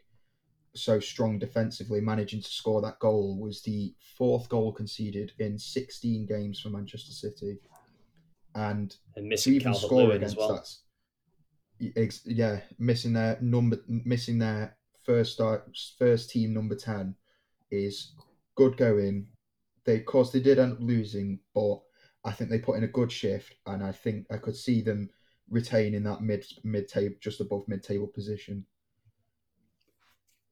so 0.73 0.99
strong 0.99 1.39
defensively, 1.39 2.01
managing 2.01 2.41
to 2.41 2.49
score 2.49 2.81
that 2.81 2.99
goal 2.99 3.37
was 3.39 3.61
the 3.61 3.93
fourth 4.17 4.47
goal 4.49 4.71
conceded 4.71 5.33
in 5.39 5.57
16 5.57 6.25
games 6.25 6.59
for 6.59 6.69
Manchester 6.69 7.11
City, 7.11 7.57
and, 8.55 8.95
and 9.15 9.27
missing 9.27 9.53
even 9.53 9.73
Calvert 9.73 9.81
score 9.81 10.03
Lewin 10.03 10.17
against 10.17 10.37
well. 10.37 10.53
that. 11.79 12.19
Yeah, 12.25 12.59
missing 12.79 13.13
their 13.13 13.37
number, 13.41 13.79
missing 13.87 14.39
their 14.39 14.77
first 15.03 15.33
start, 15.33 15.69
first 15.99 16.29
team 16.31 16.53
number 16.53 16.75
ten 16.75 17.15
is 17.69 18.13
good 18.55 18.77
going. 18.77 19.27
They, 19.85 19.97
of 19.97 20.05
course, 20.05 20.31
they 20.31 20.39
did 20.39 20.57
end 20.57 20.73
up 20.73 20.79
losing, 20.81 21.39
but 21.53 21.79
I 22.25 22.31
think 22.31 22.49
they 22.49 22.59
put 22.59 22.77
in 22.77 22.83
a 22.83 22.87
good 22.87 23.11
shift, 23.11 23.53
and 23.67 23.83
I 23.83 23.91
think 23.91 24.25
I 24.31 24.37
could 24.37 24.55
see 24.55 24.81
them 24.81 25.09
retaining 25.49 26.03
that 26.03 26.21
mid 26.21 26.45
mid 26.63 26.87
table, 26.87 27.15
just 27.19 27.41
above 27.41 27.67
mid 27.67 27.83
table 27.83 28.07
position. 28.07 28.65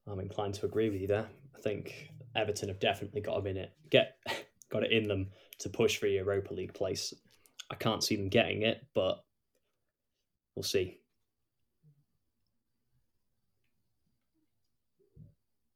I'm 0.08 0.20
inclined 0.20 0.54
to 0.56 0.66
agree 0.66 0.90
with 0.90 1.02
you 1.02 1.08
there. 1.08 1.28
I 1.56 1.60
think 1.62 2.12
Everton 2.36 2.70
have 2.70 2.80
definitely 2.80 3.22
got 3.22 3.38
them 3.38 3.48
in 3.48 3.58
it, 3.58 3.74
get 3.90 4.18
got 4.72 4.84
it 4.84 4.92
in 4.92 5.08
them 5.08 5.28
to 5.60 5.70
push 5.70 5.98
for 5.98 6.06
a 6.06 6.10
Europa 6.10 6.54
League 6.54 6.74
place. 6.74 7.14
I 7.72 7.76
can't 7.76 8.04
see 8.04 8.16
them 8.16 8.30
getting 8.30 8.62
it, 8.62 8.86
but 8.94 9.24
we'll 10.56 10.64
see. 10.64 11.00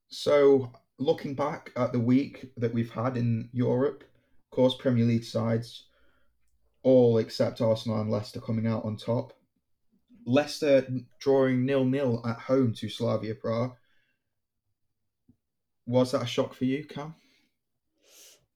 So, 0.10 0.72
looking 0.98 1.34
back 1.34 1.72
at 1.76 1.94
the 1.94 2.00
week 2.00 2.52
that 2.58 2.74
we've 2.74 2.92
had 2.92 3.16
in 3.16 3.50
Europe, 3.54 4.04
of 4.04 4.56
course, 4.56 4.76
Premier 4.78 5.06
League 5.06 5.24
sides, 5.24 5.89
all 6.84 7.18
except 7.18 7.62
Arsenal 7.62 8.02
and 8.02 8.12
Leicester 8.12 8.40
coming 8.40 8.68
out 8.68 8.86
on 8.86 8.98
top. 8.98 9.34
Leicester 10.26 10.88
drawing 11.20 11.66
nil 11.66 11.86
nil 11.86 12.24
at 12.28 12.38
home 12.38 12.74
to 12.76 12.90
Slavia 12.90 13.36
Prague. 13.36 13.76
Was 15.86 16.12
that 16.12 16.24
a 16.24 16.28
shock 16.28 16.54
for 16.54 16.66
you, 16.66 16.86
Cam? 16.86 17.16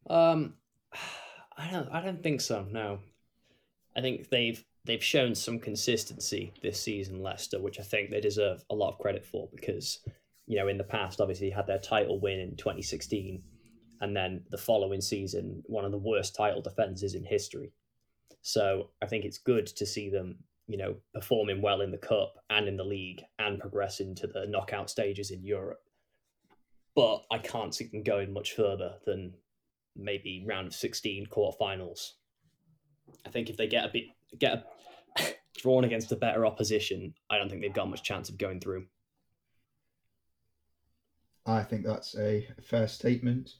Um, 0.08 0.54
I 1.58 1.72
don't. 1.72 1.90
I 1.90 2.02
don't 2.02 2.22
think 2.22 2.42
so. 2.42 2.66
No, 2.70 3.00
I 3.96 4.02
think 4.02 4.30
they've 4.30 4.64
they've 4.86 5.04
shown 5.04 5.34
some 5.34 5.60
consistency 5.60 6.54
this 6.62 6.80
season, 6.80 7.22
Leicester, 7.22 7.60
which 7.60 7.80
I 7.80 7.84
think 7.84 8.10
they 8.10 8.22
deserve 8.22 8.64
a 8.70 8.76
lot 8.76 8.92
of 8.92 9.00
credit 9.00 9.26
for 9.26 9.50
because 9.54 10.00
you 10.46 10.58
know 10.58 10.68
in 10.68 10.78
the 10.78 10.84
past, 10.84 11.22
obviously, 11.22 11.50
had 11.50 11.68
their 11.68 11.80
title 11.80 12.20
win 12.20 12.40
in 12.40 12.56
2016, 12.56 13.42
and 14.02 14.16
then 14.16 14.44
the 14.52 14.58
following 14.58 15.02
season, 15.02 15.64
one 15.66 15.86
of 15.86 15.92
the 15.92 15.98
worst 15.98 16.36
title 16.36 16.62
defenses 16.62 17.16
in 17.16 17.24
history. 17.24 17.72
So 18.42 18.90
I 19.02 19.06
think 19.06 19.26
it's 19.26 19.38
good 19.38 19.68
to 19.68 19.86
see 19.86 20.10
them, 20.10 20.38
you 20.68 20.78
know, 20.78 20.96
performing 21.14 21.62
well 21.62 21.82
in 21.82 21.92
the 21.92 21.98
cup 21.98 22.36
and 22.50 22.68
in 22.68 22.78
the 22.78 22.84
league 22.84 23.24
and 23.40 23.60
progressing 23.60 24.16
to 24.16 24.28
the 24.28 24.46
knockout 24.48 24.90
stages 24.90 25.32
in 25.32 25.44
Europe. 25.44 25.82
But 26.96 27.24
I 27.32 27.38
can't 27.38 27.74
see 27.74 27.88
them 27.88 28.04
going 28.04 28.34
much 28.34 28.54
further 28.54 28.96
than 29.06 29.34
maybe 29.96 30.44
round 30.46 30.68
of 30.68 30.76
16 30.76 31.28
quarterfinals. 31.28 32.12
I 33.26 33.30
think 33.30 33.50
if 33.50 33.58
they 33.58 33.68
get 33.68 33.86
a 33.86 33.90
bit 33.90 34.06
get 34.38 34.66
a, 35.18 35.24
drawn 35.58 35.84
against 35.84 36.12
a 36.12 36.16
better 36.16 36.46
opposition, 36.46 37.14
I 37.30 37.38
don't 37.38 37.50
think 37.50 37.62
they've 37.62 37.74
got 37.74 37.90
much 37.90 38.04
chance 38.04 38.30
of 38.30 38.38
going 38.38 38.60
through. 38.60 38.86
I 41.46 41.64
think 41.64 41.86
that's 41.86 42.16
a 42.18 42.48
fair 42.62 42.88
statement. 42.88 43.56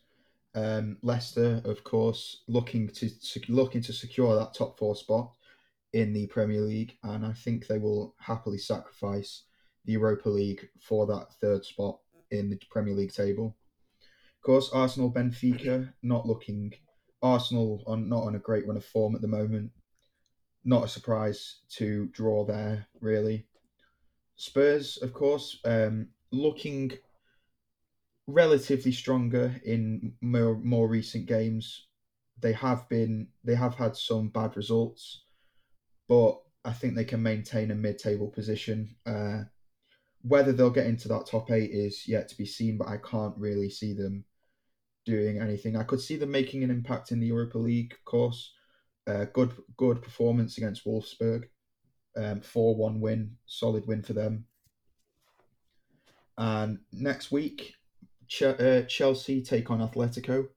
Um, 0.56 0.98
Leicester, 1.02 1.62
of 1.66 1.84
course, 1.84 2.44
looking 2.48 2.88
to 2.90 3.10
looking 3.50 3.82
to 3.82 3.94
secure 3.94 4.36
that 4.36 4.54
top 4.54 4.78
four 4.78 4.96
spot 4.96 5.32
in 5.94 6.14
the 6.14 6.28
Premier 6.28 6.62
League, 6.62 6.98
and 7.04 7.26
I 7.26 7.34
think 7.34 7.68
they 7.68 7.80
will 7.80 8.16
happily 8.20 8.58
sacrifice 8.58 9.44
the 9.86 9.94
Europa 9.94 10.30
League 10.30 10.68
for 10.80 11.06
that 11.08 11.34
third 11.42 11.66
spot 11.66 12.00
in 12.32 12.50
the 12.50 12.60
Premier 12.70 12.94
League 12.94 13.14
table. 13.14 13.56
Of 14.38 14.46
course, 14.46 14.70
Arsenal, 14.74 15.12
Benfica, 15.12 15.94
not 16.02 16.26
looking. 16.26 16.74
Arsenal 17.22 17.82
on 17.88 18.10
not 18.10 18.24
on 18.24 18.36
a 18.36 18.40
great 18.40 18.68
run 18.68 18.78
of 18.78 18.86
form 18.86 19.16
at 19.16 19.22
the 19.22 19.28
moment. 19.28 19.72
Not 20.66 20.84
a 20.84 20.90
surprise 20.90 21.60
to 21.78 22.08
draw 22.08 22.46
there, 22.46 22.86
really. 23.00 23.48
Spurs, 24.36 24.98
of 24.98 25.14
course, 25.14 25.60
um, 25.66 26.10
looking 26.32 26.92
relatively 28.28 28.92
stronger 28.92 29.56
in 29.66 30.14
more, 30.22 30.58
more 30.58 30.88
recent 30.88 31.26
games. 31.26 31.88
They 32.40 32.54
have 32.54 32.88
been 32.90 33.28
they 33.44 33.56
have 33.56 33.76
had 33.76 33.96
some 33.96 34.30
bad 34.30 34.58
results, 34.58 35.24
but 36.10 36.40
I 36.66 36.72
think 36.72 36.96
they 36.96 37.06
can 37.06 37.22
maintain 37.22 37.72
a 37.72 37.76
mid-table 37.76 38.30
position. 38.30 38.96
Uh, 39.06 39.44
whether 40.22 40.54
they'll 40.54 40.70
get 40.70 40.88
into 40.88 41.08
that 41.10 41.28
top 41.28 41.52
eight 41.52 41.72
is 41.72 42.08
yet 42.08 42.30
to 42.30 42.38
be 42.38 42.46
seen, 42.46 42.78
but 42.78 42.88
I 42.88 42.98
can't 42.98 43.38
really 43.38 43.70
see 43.70 43.94
them 43.94 44.26
doing 45.06 45.40
anything. 45.40 45.76
I 45.76 45.84
could 45.84 46.00
see 46.00 46.16
them 46.16 46.32
making 46.32 46.64
an 46.64 46.72
impact 46.72 47.12
in 47.12 47.20
the 47.20 47.28
Europa 47.28 47.58
League, 47.58 47.94
of 47.94 48.06
course. 48.06 48.54
Uh, 49.06 49.26
good 49.34 49.52
good 49.76 50.02
performance 50.02 50.58
against 50.58 50.86
Wolfsburg, 50.86 51.44
um, 52.16 52.40
four 52.40 52.76
one 52.76 53.02
win, 53.02 53.36
solid 53.46 53.86
win 53.86 54.02
for 54.02 54.14
them. 54.14 54.46
And 56.38 56.80
next 56.92 57.32
week, 57.32 57.74
Ch- 58.34 58.42
uh, 58.42 58.82
Chelsea 58.88 59.44
take 59.44 59.70
on 59.70 59.88
Atletico. 59.88 60.48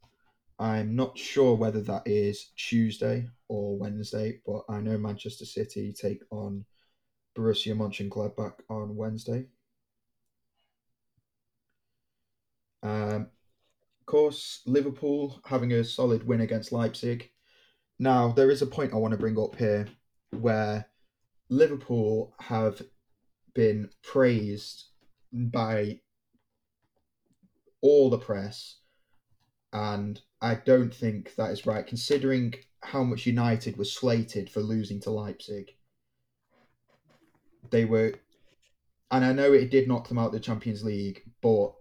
I'm 0.59 0.97
not 0.97 1.19
sure 1.19 1.55
whether 1.55 1.83
that 1.83 2.05
is 2.07 2.53
Tuesday 2.57 3.29
or 3.49 3.77
Wednesday, 3.77 4.41
but 4.47 4.63
I 4.67 4.81
know 4.81 4.97
Manchester 4.97 5.45
City 5.45 5.93
take 5.93 6.23
on 6.31 6.65
Borussia 7.37 7.77
Mönchengladbach 7.77 8.55
on 8.71 8.97
Wednesday. 8.97 9.49
Um, 12.83 13.29
of 14.01 14.07
course, 14.07 14.63
Liverpool 14.65 15.39
having 15.45 15.75
a 15.75 15.85
solid 15.85 16.27
win 16.27 16.41
against 16.41 16.73
Leipzig. 16.73 17.31
Now, 17.99 18.33
there 18.33 18.51
is 18.51 18.63
a 18.63 18.67
point 18.67 18.95
I 18.95 18.97
want 18.97 19.13
to 19.13 19.19
bring 19.19 19.39
up 19.39 19.55
here 19.55 19.87
where 20.31 20.87
Liverpool 21.51 22.35
have 22.41 22.81
been 23.55 23.91
praised 24.03 24.85
by 25.31 26.01
all 27.81 28.11
the 28.11 28.19
press, 28.19 28.79
and 29.73 30.21
I 30.41 30.55
don't 30.55 30.95
think 30.95 31.35
that 31.37 31.51
is 31.51 31.67
right, 31.67 31.87
considering 31.87 32.55
how 32.83 33.03
much 33.03 33.27
United 33.27 33.77
was 33.77 33.93
slated 33.93 34.51
for 34.51 34.61
losing 34.61 35.01
to 35.01 35.11
Leipzig. 35.11 35.73
They 37.71 37.85
were, 37.85 38.15
and 39.11 39.25
I 39.25 39.33
know 39.33 39.53
it 39.53 39.71
did 39.71 39.89
knock 39.89 40.09
them 40.09 40.19
out 40.19 40.27
of 40.27 40.33
the 40.33 40.41
Champions 40.41 40.85
League, 40.85 41.23
but 41.43 41.75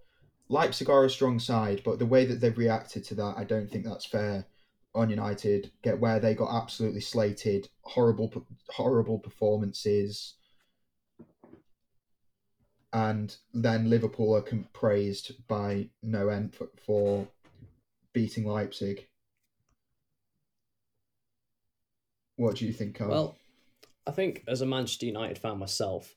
Leipzig 0.50 0.90
are 0.90 1.06
a 1.06 1.10
strong 1.10 1.40
side, 1.40 1.82
but 1.84 2.00
the 2.00 2.06
way 2.06 2.26
that 2.26 2.40
they've 2.40 2.58
reacted 2.58 3.04
to 3.06 3.16
that, 3.16 3.36
I 3.38 3.44
don't 3.44 3.70
think 3.70 3.86
that's 3.86 4.06
fair 4.06 4.46
on 4.94 5.10
United. 5.10 5.72
Get 5.84 6.00
where 6.00 6.20
they 6.20 6.34
got 6.34 6.56
absolutely 6.56 7.02
slated, 7.02 7.68
horrible, 7.82 8.46
horrible 8.70 9.20
performances, 9.20 10.36
and 12.96 13.36
then 13.54 13.90
Liverpool 13.90 14.34
are 14.38 14.42
praised 14.72 15.34
by 15.50 15.90
no 16.02 16.30
end 16.30 16.56
for, 16.56 16.70
for 16.78 17.28
beating 18.14 18.46
Leipzig. 18.46 19.06
What 22.38 22.56
do 22.56 22.66
you 22.66 22.72
think, 22.72 22.96
Carl? 22.98 23.10
Well, 23.10 23.38
I 24.08 24.12
think 24.12 24.46
as 24.48 24.62
a 24.62 24.66
Manchester 24.66 25.08
United 25.08 25.38
fan 25.38 25.60
myself, 25.60 26.16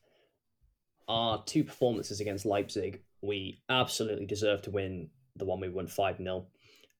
our 1.09 1.43
two 1.43 1.65
performances 1.65 2.21
against 2.21 2.45
Leipzig 2.45 3.01
we 3.21 3.61
absolutely 3.67 4.25
deserve 4.25 4.61
to 4.61 4.71
win 4.71 5.09
the 5.35 5.43
one 5.43 5.59
we 5.59 5.67
won 5.67 5.87
5 5.87 6.17
0. 6.17 6.45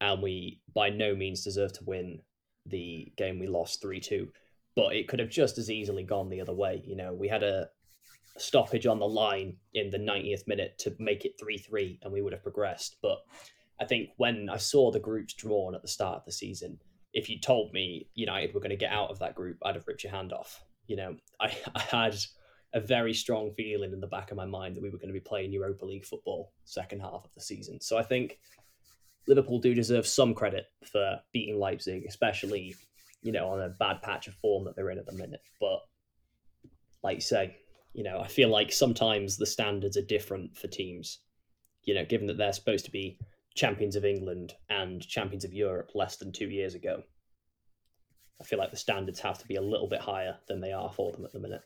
And 0.01 0.21
we 0.21 0.59
by 0.75 0.89
no 0.89 1.15
means 1.15 1.45
deserve 1.45 1.71
to 1.73 1.85
win 1.85 2.19
the 2.65 3.13
game 3.15 3.39
we 3.39 3.47
lost 3.47 3.81
3 3.81 4.01
2. 4.01 4.29
But 4.75 4.93
it 4.93 5.07
could 5.07 5.19
have 5.19 5.29
just 5.29 5.57
as 5.57 5.71
easily 5.71 6.03
gone 6.03 6.29
the 6.29 6.41
other 6.41 6.53
way. 6.53 6.83
You 6.85 6.97
know, 6.97 7.13
we 7.13 7.29
had 7.29 7.43
a 7.43 7.69
stoppage 8.39 8.85
on 8.85 8.99
the 8.99 9.07
line 9.07 9.57
in 9.73 9.89
the 9.89 9.97
90th 9.97 10.47
minute 10.47 10.77
to 10.79 10.95
make 10.99 11.25
it 11.25 11.39
3 11.39 11.57
3, 11.57 11.99
and 12.03 12.11
we 12.11 12.21
would 12.21 12.33
have 12.33 12.43
progressed. 12.43 12.97
But 13.01 13.19
I 13.79 13.85
think 13.85 14.09
when 14.17 14.49
I 14.49 14.57
saw 14.57 14.91
the 14.91 14.99
groups 14.99 15.33
drawn 15.33 15.75
at 15.75 15.81
the 15.81 15.87
start 15.87 16.17
of 16.17 16.25
the 16.25 16.31
season, 16.31 16.79
if 17.13 17.29
you 17.29 17.39
told 17.39 17.73
me 17.73 18.07
United 18.15 18.53
were 18.53 18.59
going 18.59 18.69
to 18.69 18.75
get 18.75 18.91
out 18.91 19.09
of 19.09 19.19
that 19.19 19.35
group, 19.35 19.57
I'd 19.63 19.75
have 19.75 19.87
ripped 19.87 20.03
your 20.03 20.11
hand 20.11 20.33
off. 20.33 20.63
You 20.87 20.95
know, 20.97 21.15
I, 21.39 21.55
I 21.75 21.81
had 21.81 22.15
a 22.73 22.79
very 22.79 23.13
strong 23.13 23.51
feeling 23.55 23.93
in 23.93 23.99
the 23.99 24.07
back 24.07 24.31
of 24.31 24.37
my 24.37 24.45
mind 24.45 24.75
that 24.75 24.83
we 24.83 24.89
were 24.89 24.97
going 24.97 25.09
to 25.09 25.13
be 25.13 25.19
playing 25.19 25.51
Europa 25.51 25.85
League 25.85 26.05
football 26.05 26.53
second 26.65 27.01
half 27.01 27.25
of 27.25 27.33
the 27.33 27.41
season. 27.41 27.81
So 27.81 27.97
I 27.97 28.03
think 28.03 28.37
Liverpool 29.27 29.59
do 29.59 29.73
deserve 29.73 30.05
some 30.05 30.33
credit 30.33 30.65
for 30.91 31.19
beating 31.33 31.59
Leipzig, 31.59 32.05
especially 32.07 32.75
you 33.21 33.31
know 33.31 33.49
on 33.49 33.61
a 33.61 33.69
bad 33.69 34.01
patch 34.01 34.27
of 34.27 34.35
form 34.35 34.65
that 34.65 34.75
they're 34.75 34.91
in 34.91 34.99
at 34.99 35.05
the 35.05 35.13
minute. 35.13 35.41
But 35.59 35.81
like 37.03 37.15
you 37.15 37.21
say, 37.21 37.57
you 37.93 38.03
know 38.03 38.19
I 38.19 38.27
feel 38.27 38.49
like 38.49 38.71
sometimes 38.71 39.37
the 39.37 39.45
standards 39.45 39.97
are 39.97 40.03
different 40.03 40.57
for 40.57 40.67
teams. 40.67 41.19
You 41.83 41.95
know, 41.95 42.05
given 42.05 42.27
that 42.27 42.37
they're 42.37 42.53
supposed 42.53 42.85
to 42.85 42.91
be 42.91 43.17
champions 43.55 43.95
of 43.95 44.05
England 44.05 44.53
and 44.69 45.05
champions 45.05 45.43
of 45.43 45.53
Europe 45.53 45.91
less 45.95 46.17
than 46.17 46.31
two 46.31 46.49
years 46.49 46.75
ago. 46.75 47.03
I 48.39 48.45
feel 48.45 48.59
like 48.59 48.71
the 48.71 48.77
standards 48.77 49.19
have 49.19 49.37
to 49.39 49.47
be 49.47 49.55
a 49.55 49.61
little 49.61 49.87
bit 49.87 49.99
higher 49.99 50.37
than 50.47 50.61
they 50.61 50.71
are 50.71 50.91
for 50.91 51.11
them 51.11 51.25
at 51.25 51.33
the 51.33 51.39
minute. 51.39 51.61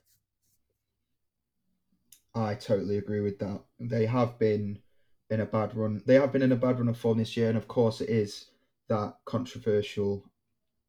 I 2.36 2.56
totally 2.56 2.98
agree 2.98 3.22
with 3.22 3.38
that. 3.39 3.62
They 3.80 4.08
have 4.08 4.39
been 4.39 4.80
in 5.30 5.42
a 5.42 5.46
bad 5.46 5.75
run. 5.75 6.01
They 6.06 6.15
have 6.15 6.32
been 6.32 6.42
in 6.42 6.51
a 6.51 6.56
bad 6.56 6.80
run 6.80 6.88
of 6.88 6.98
form 6.98 7.20
this 7.20 7.38
year, 7.38 7.50
and 7.50 7.58
of 7.58 7.68
course, 7.68 8.01
it 8.01 8.10
is 8.10 8.48
that 8.89 9.13
controversial 9.25 10.24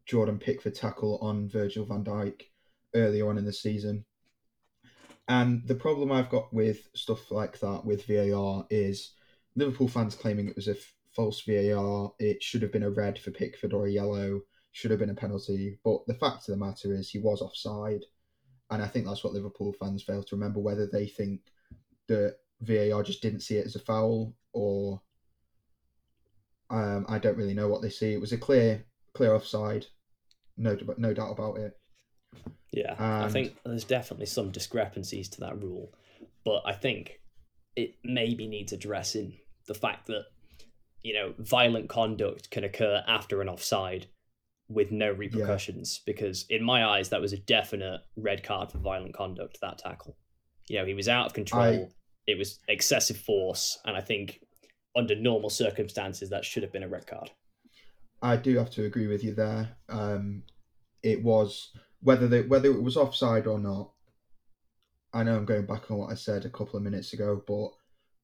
Jordan 0.07 0.39
Pickford 0.39 0.75
tackle 0.75 1.19
on 1.21 1.49
Virgil 1.49 1.85
van 1.85 2.05
Dijk 2.05 2.43
earlier 2.95 3.29
on 3.29 3.37
in 3.37 3.45
the 3.45 3.53
season. 3.53 4.05
And 5.29 5.67
the 5.67 5.75
problem 5.75 6.13
I've 6.13 6.29
got 6.29 6.53
with 6.53 6.89
stuff 6.95 7.31
like 7.31 7.59
that 7.61 7.85
with 7.85 8.07
VAR 8.07 8.67
is 8.71 9.13
Liverpool 9.57 9.89
fans 9.89 10.15
claiming 10.15 10.49
it 10.49 10.57
was 10.57 10.69
a 10.69 10.77
false 11.15 11.43
VAR. 11.43 12.13
It 12.19 12.43
should 12.43 12.63
have 12.63 12.73
been 12.73 12.83
a 12.83 12.91
red 12.91 13.19
for 13.19 13.31
Pickford 13.31 13.73
or 13.73 13.87
a 13.87 13.91
yellow. 13.91 14.41
Should 14.73 14.91
have 14.91 15.01
been 15.01 15.11
a 15.11 15.15
penalty. 15.15 15.79
But 15.85 16.07
the 16.07 16.15
fact 16.15 16.49
of 16.49 16.59
the 16.59 16.65
matter 16.65 16.93
is, 16.93 17.09
he 17.09 17.21
was 17.21 17.41
offside. 17.41 18.05
And 18.71 18.83
I 18.83 18.87
think 18.87 19.07
that's 19.07 19.25
what 19.25 19.33
Liverpool 19.33 19.75
fans 19.79 20.03
fail 20.03 20.23
to 20.23 20.37
remember 20.37 20.61
whether 20.61 20.87
they 20.87 21.07
think 21.07 21.41
that 22.09 22.37
VAR 22.61 23.03
just 23.03 23.23
didn't 23.23 23.41
see 23.41 23.57
it 23.57 23.67
as 23.67 23.77
a 23.77 23.81
foul 23.81 24.35
or 24.53 25.01
um, 26.71 27.07
I 27.09 27.19
don't 27.19 27.37
really 27.37 27.55
know 27.55 27.69
what 27.69 27.83
they 27.83 27.91
see. 27.91 28.13
It 28.13 28.21
was 28.21 28.33
a 28.33 28.39
clear 28.39 28.85
clear 29.13 29.35
offside. 29.35 29.87
no 30.57 30.77
no 30.99 31.15
doubt 31.15 31.33
about 31.33 31.59
it. 31.59 31.79
Yeah, 32.75 32.95
I 32.99 33.29
think 33.29 33.57
there's 33.65 33.85
definitely 33.85 34.27
some 34.27 34.51
discrepancies 34.51 35.29
to 35.31 35.41
that 35.41 35.63
rule, 35.63 35.93
but 36.45 36.63
I 36.67 36.73
think 36.73 37.21
it 37.77 37.95
maybe 38.05 38.47
needs 38.47 38.73
addressing 38.73 39.39
the 39.67 39.75
fact 39.75 40.07
that 40.07 40.25
you 41.03 41.15
know 41.15 41.35
violent 41.39 41.89
conduct 41.89 42.51
can 42.51 42.65
occur 42.65 43.03
after 43.07 43.41
an 43.41 43.49
offside 43.49 44.07
with 44.69 44.91
no 44.91 45.13
repercussions 45.13 46.01
yeah. 46.01 46.13
because 46.13 46.47
in 46.49 46.65
my 46.65 46.85
eyes 46.85 47.11
that 47.11 47.21
was 47.21 47.33
a 47.33 47.39
definite 47.39 48.01
red 48.17 48.43
card 48.43 48.73
for 48.73 48.79
violent 48.79 49.15
conduct 49.15 49.59
that 49.61 49.79
tackle. 49.79 50.17
You 50.69 50.79
know 50.79 50.87
he 50.87 50.95
was 50.95 51.09
out 51.09 51.27
of 51.27 51.35
control. 51.35 51.63
I, 51.63 51.89
it 52.27 52.39
was 52.39 52.59
excessive 52.69 53.19
force 53.19 53.79
and 53.85 53.97
i 53.99 54.01
think 54.01 54.41
under 54.97 55.15
normal 55.15 55.51
circumstances 55.51 56.31
that 56.31 56.45
should 56.45 56.63
have 56.63 56.73
been 56.73 56.83
a 56.83 56.89
red 56.89 57.07
card. 57.07 57.31
I 58.23 58.37
do 58.37 58.57
have 58.57 58.71
to 58.71 58.85
agree 58.85 59.07
with 59.07 59.23
you 59.23 59.35
there. 59.35 59.77
Um 59.89 60.45
it 61.03 61.23
was 61.23 61.71
whether 62.05 62.29
they, 62.29 62.43
whether 62.43 62.71
it 62.71 62.83
was 62.83 62.97
offside 62.97 63.47
or 63.47 63.59
not 63.59 63.91
i 65.13 65.23
know 65.23 65.37
i'm 65.37 65.45
going 65.45 65.67
back 65.67 65.91
on 65.91 65.99
what 65.99 66.13
i 66.13 66.15
said 66.15 66.45
a 66.45 66.51
couple 66.51 66.77
of 66.77 66.83
minutes 66.83 67.13
ago 67.13 67.43
but 67.47 67.71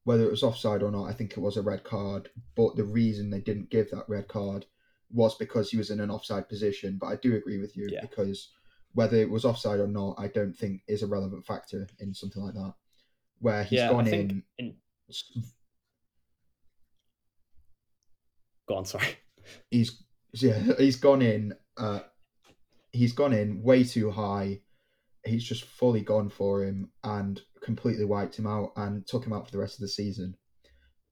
whether 0.05 0.23
it 0.23 0.31
was 0.31 0.43
offside 0.43 0.83
or 0.83 0.91
not 0.91 1.05
i 1.05 1.13
think 1.13 1.33
it 1.33 1.41
was 1.41 1.57
a 1.57 1.63
red 1.63 1.83
card 1.83 2.31
but 2.55 2.77
the 2.77 2.85
reason 2.85 3.29
they 3.29 3.41
didn't 3.41 3.71
give 3.71 3.91
that 3.91 4.09
red 4.09 4.29
card 4.29 4.65
was 5.13 5.35
because 5.37 5.71
he 5.71 5.77
was 5.77 5.91
in 5.91 6.01
an 6.01 6.11
offside 6.11 6.49
position. 6.49 6.97
But 7.01 7.09
I 7.09 7.17
do 7.17 7.35
agree 7.35 7.59
with 7.59 7.77
you 7.77 7.89
yeah. 7.91 8.01
because 8.01 8.51
whether 8.93 9.17
it 9.17 9.31
was 9.31 9.45
offside 9.45 9.81
or 9.81 9.89
not, 9.89 10.17
I 10.19 10.29
don't 10.29 10.57
think 10.57 10.83
is 10.89 11.03
a 11.03 11.07
relevant 11.07 11.45
factor 11.45 11.89
in 11.99 12.15
something 12.15 12.43
like 12.43 12.55
that. 12.55 12.75
Where 13.41 13.65
he's 13.65 13.79
yeah, 13.79 13.89
gone 13.89 14.07
in... 14.07 14.43
in. 14.59 14.75
Go 18.69 18.77
on, 18.77 18.85
sorry. 18.85 19.17
He's 19.71 20.03
yeah, 20.33 20.61
he's 20.79 20.97
gone 20.97 21.23
in. 21.23 21.55
Uh, 21.77 22.01
he's 22.93 23.13
gone 23.13 23.33
in 23.33 23.63
way 23.63 23.85
too 23.85 24.11
high. 24.11 24.61
He's 25.25 25.45
just 25.45 25.65
fully 25.65 26.01
gone 26.01 26.31
for 26.31 26.65
him 26.65 26.91
and 27.05 27.41
completely 27.63 28.05
wiped 28.05 28.39
him 28.39 28.47
out 28.47 28.73
and 28.77 29.07
took 29.07 29.25
him 29.25 29.33
out 29.33 29.47
for 29.47 29.53
the 29.53 29.59
rest 29.59 29.75
of 29.75 29.81
the 29.81 29.89
season 29.89 30.35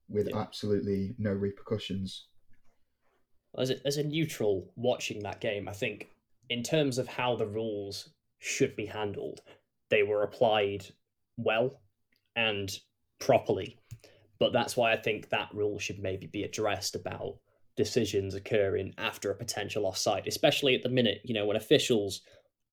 with 0.09 0.29
yeah. 0.31 0.39
absolutely 0.39 1.15
no 1.19 1.31
repercussions 1.31 2.29
as 3.57 3.71
a, 3.71 3.87
as 3.87 3.97
a 3.97 4.05
neutral 4.05 4.71
watching 4.77 5.23
that 5.23 5.41
game, 5.41 5.69
I 5.69 5.73
think 5.73 6.09
in 6.51 6.63
terms 6.63 6.99
of 6.99 7.09
how 7.09 7.37
the 7.37 7.47
rules 7.47 8.11
should 8.39 8.77
be 8.77 8.87
handled, 8.87 9.41
they 9.91 10.03
were 10.03 10.23
applied 10.23 10.87
well 11.37 11.81
and 12.37 12.71
properly. 13.19 13.79
But 14.39 14.53
that's 14.53 14.77
why 14.77 14.93
I 14.93 14.97
think 14.97 15.29
that 15.29 15.53
rule 15.53 15.79
should 15.79 15.99
maybe 15.99 16.27
be 16.27 16.45
addressed 16.45 16.95
about 16.95 17.39
decisions 17.79 18.35
occurring 18.35 18.93
after 18.99 19.31
a 19.31 19.37
potential 19.37 19.87
offside, 19.87 20.27
especially 20.27 20.75
at 20.75 20.83
the 20.83 20.91
minute, 20.91 21.23
you 21.25 21.33
know, 21.33 21.47
when 21.47 21.57
officials 21.57 22.21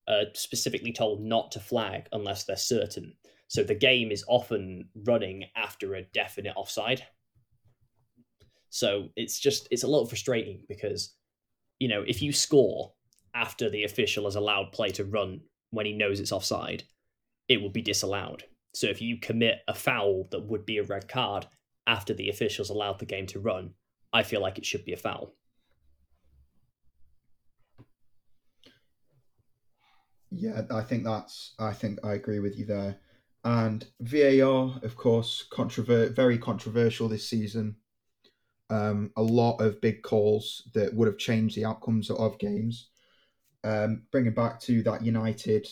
are 0.10 0.24
specifically 0.34 0.92
told 0.92 1.22
not 1.22 1.52
to 1.52 1.60
flag 1.60 2.08
unless 2.12 2.44
they're 2.44 2.58
certain. 2.58 3.14
So 3.48 3.64
the 3.64 3.76
game 3.76 4.12
is 4.12 4.26
often 4.28 4.90
running 5.06 5.46
after 5.56 5.96
a 5.96 6.02
definite 6.02 6.56
offside. 6.58 7.04
So 8.70 9.10
it's 9.16 9.40
just 9.40 9.68
it's 9.72 9.84
a 9.84 9.88
little 9.88 10.08
frustrating 10.08 10.64
because 10.68 11.16
you 11.80 11.88
know 11.88 12.04
if 12.06 12.22
you 12.22 12.34
score 12.34 12.94
after 13.34 13.70
the 13.70 13.84
official 13.84 14.26
has 14.26 14.36
allowed 14.36 14.72
play 14.72 14.90
to 14.90 15.06
run 15.06 15.42
when 15.70 15.86
he 15.86 15.94
knows 15.94 16.20
it's 16.20 16.32
offside, 16.32 16.84
it 17.48 17.62
will 17.62 17.70
be 17.70 17.82
disallowed. 17.82 18.44
So 18.74 18.88
if 18.88 19.02
you 19.02 19.18
commit 19.18 19.60
a 19.68 19.74
foul 19.74 20.28
that 20.32 20.48
would 20.48 20.66
be 20.66 20.80
a 20.80 20.84
red 20.84 21.08
card 21.08 21.46
after 21.88 22.14
the 22.14 22.30
officials 22.30 22.70
allowed 22.70 23.00
the 23.00 23.06
game 23.06 23.28
to 23.28 23.40
run, 23.40 23.74
I 24.16 24.24
feel 24.24 24.40
like 24.40 24.58
it 24.58 24.66
should 24.66 24.86
be 24.86 24.94
a 24.94 24.98
foul. 24.98 25.34
Yeah, 30.32 30.62
I 30.72 30.82
think 30.84 31.04
that's. 31.04 31.54
I 31.60 31.74
think 31.74 32.00
I 32.02 32.14
agree 32.14 32.40
with 32.40 32.58
you 32.58 32.66
there. 32.66 32.98
And 33.44 33.86
VAR, 34.00 34.80
of 34.84 34.96
course, 34.96 35.46
controver- 35.52 36.16
very 36.16 36.38
controversial 36.38 37.10
this 37.10 37.30
season 37.30 37.76
um, 38.70 39.12
a 39.18 39.22
lot 39.22 39.58
of 39.58 39.82
big 39.82 40.02
calls 40.02 40.68
that 40.74 40.94
would 40.94 41.08
have 41.08 41.18
changed 41.18 41.58
the 41.58 41.66
outcomes 41.66 42.10
of 42.10 42.40
games. 42.40 42.90
Um, 43.66 44.04
bringing 44.12 44.34
back 44.34 44.60
to 44.62 44.82
that 44.84 45.04
United 45.04 45.68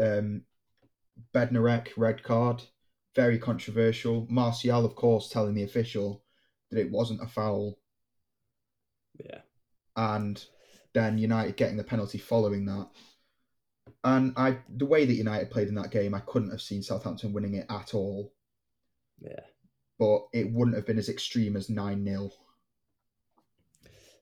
um, 0.00 0.42
Bednarek 1.34 1.88
red 1.96 2.22
card, 2.22 2.62
very 3.14 3.38
controversial. 3.38 4.26
Martial, 4.28 4.84
of 4.84 4.94
course, 4.94 5.30
telling 5.30 5.54
the 5.54 5.64
official 5.64 6.22
that 6.70 6.80
it 6.80 6.90
wasn't 6.90 7.22
a 7.22 7.26
foul. 7.26 7.78
Yeah. 9.24 9.40
And 9.96 10.42
then 10.94 11.18
United 11.18 11.56
getting 11.56 11.76
the 11.76 11.84
penalty 11.84 12.18
following 12.18 12.66
that. 12.66 12.88
And 14.04 14.32
I, 14.36 14.58
the 14.68 14.86
way 14.86 15.04
that 15.04 15.14
United 15.14 15.50
played 15.50 15.68
in 15.68 15.74
that 15.74 15.90
game, 15.90 16.14
I 16.14 16.20
couldn't 16.20 16.50
have 16.50 16.62
seen 16.62 16.82
Southampton 16.82 17.32
winning 17.32 17.54
it 17.54 17.66
at 17.68 17.94
all. 17.94 18.32
Yeah 19.20 19.40
but 19.98 20.28
it 20.32 20.50
wouldn't 20.52 20.76
have 20.76 20.86
been 20.86 20.98
as 20.98 21.08
extreme 21.08 21.56
as 21.56 21.68
9 21.68 22.04
0. 22.04 22.30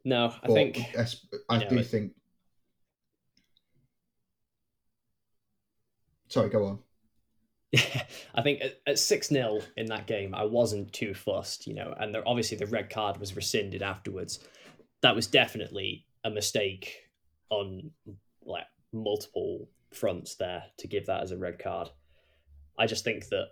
No, 0.05 0.27
I 0.27 0.47
but 0.47 0.55
think. 0.55 0.79
I, 1.49 1.65
do 1.65 1.79
it... 1.79 1.87
think. 1.87 2.13
Sorry, 6.29 6.49
go 6.49 6.65
on. 6.65 6.79
I 8.35 8.43
think 8.43 8.63
at 8.87 8.99
6 8.99 9.29
0 9.29 9.61
in 9.77 9.87
that 9.87 10.07
game, 10.07 10.35
I 10.35 10.45
wasn't 10.45 10.93
too 10.93 11.15
fussed, 11.15 11.67
you 11.67 11.75
know, 11.75 11.95
and 11.99 12.15
there, 12.15 12.27
obviously 12.27 12.57
the 12.57 12.67
red 12.67 12.91
card 12.91 13.19
was 13.19 13.37
rescinded 13.37 13.83
afterwards. 13.83 14.41
That 15.03 15.15
was 15.15 15.27
definitely 15.27 16.07
a 16.25 16.31
mistake 16.31 17.11
on 17.51 17.91
like 18.45 18.67
multiple 18.93 19.69
fronts 19.93 20.35
there 20.37 20.65
to 20.79 20.89
give 20.89 21.07
that 21.07 21.23
as 21.23 21.31
a 21.31 21.37
red 21.37 21.59
card. 21.59 21.91
I 22.79 22.87
just 22.87 23.05
think 23.05 23.29
that, 23.29 23.49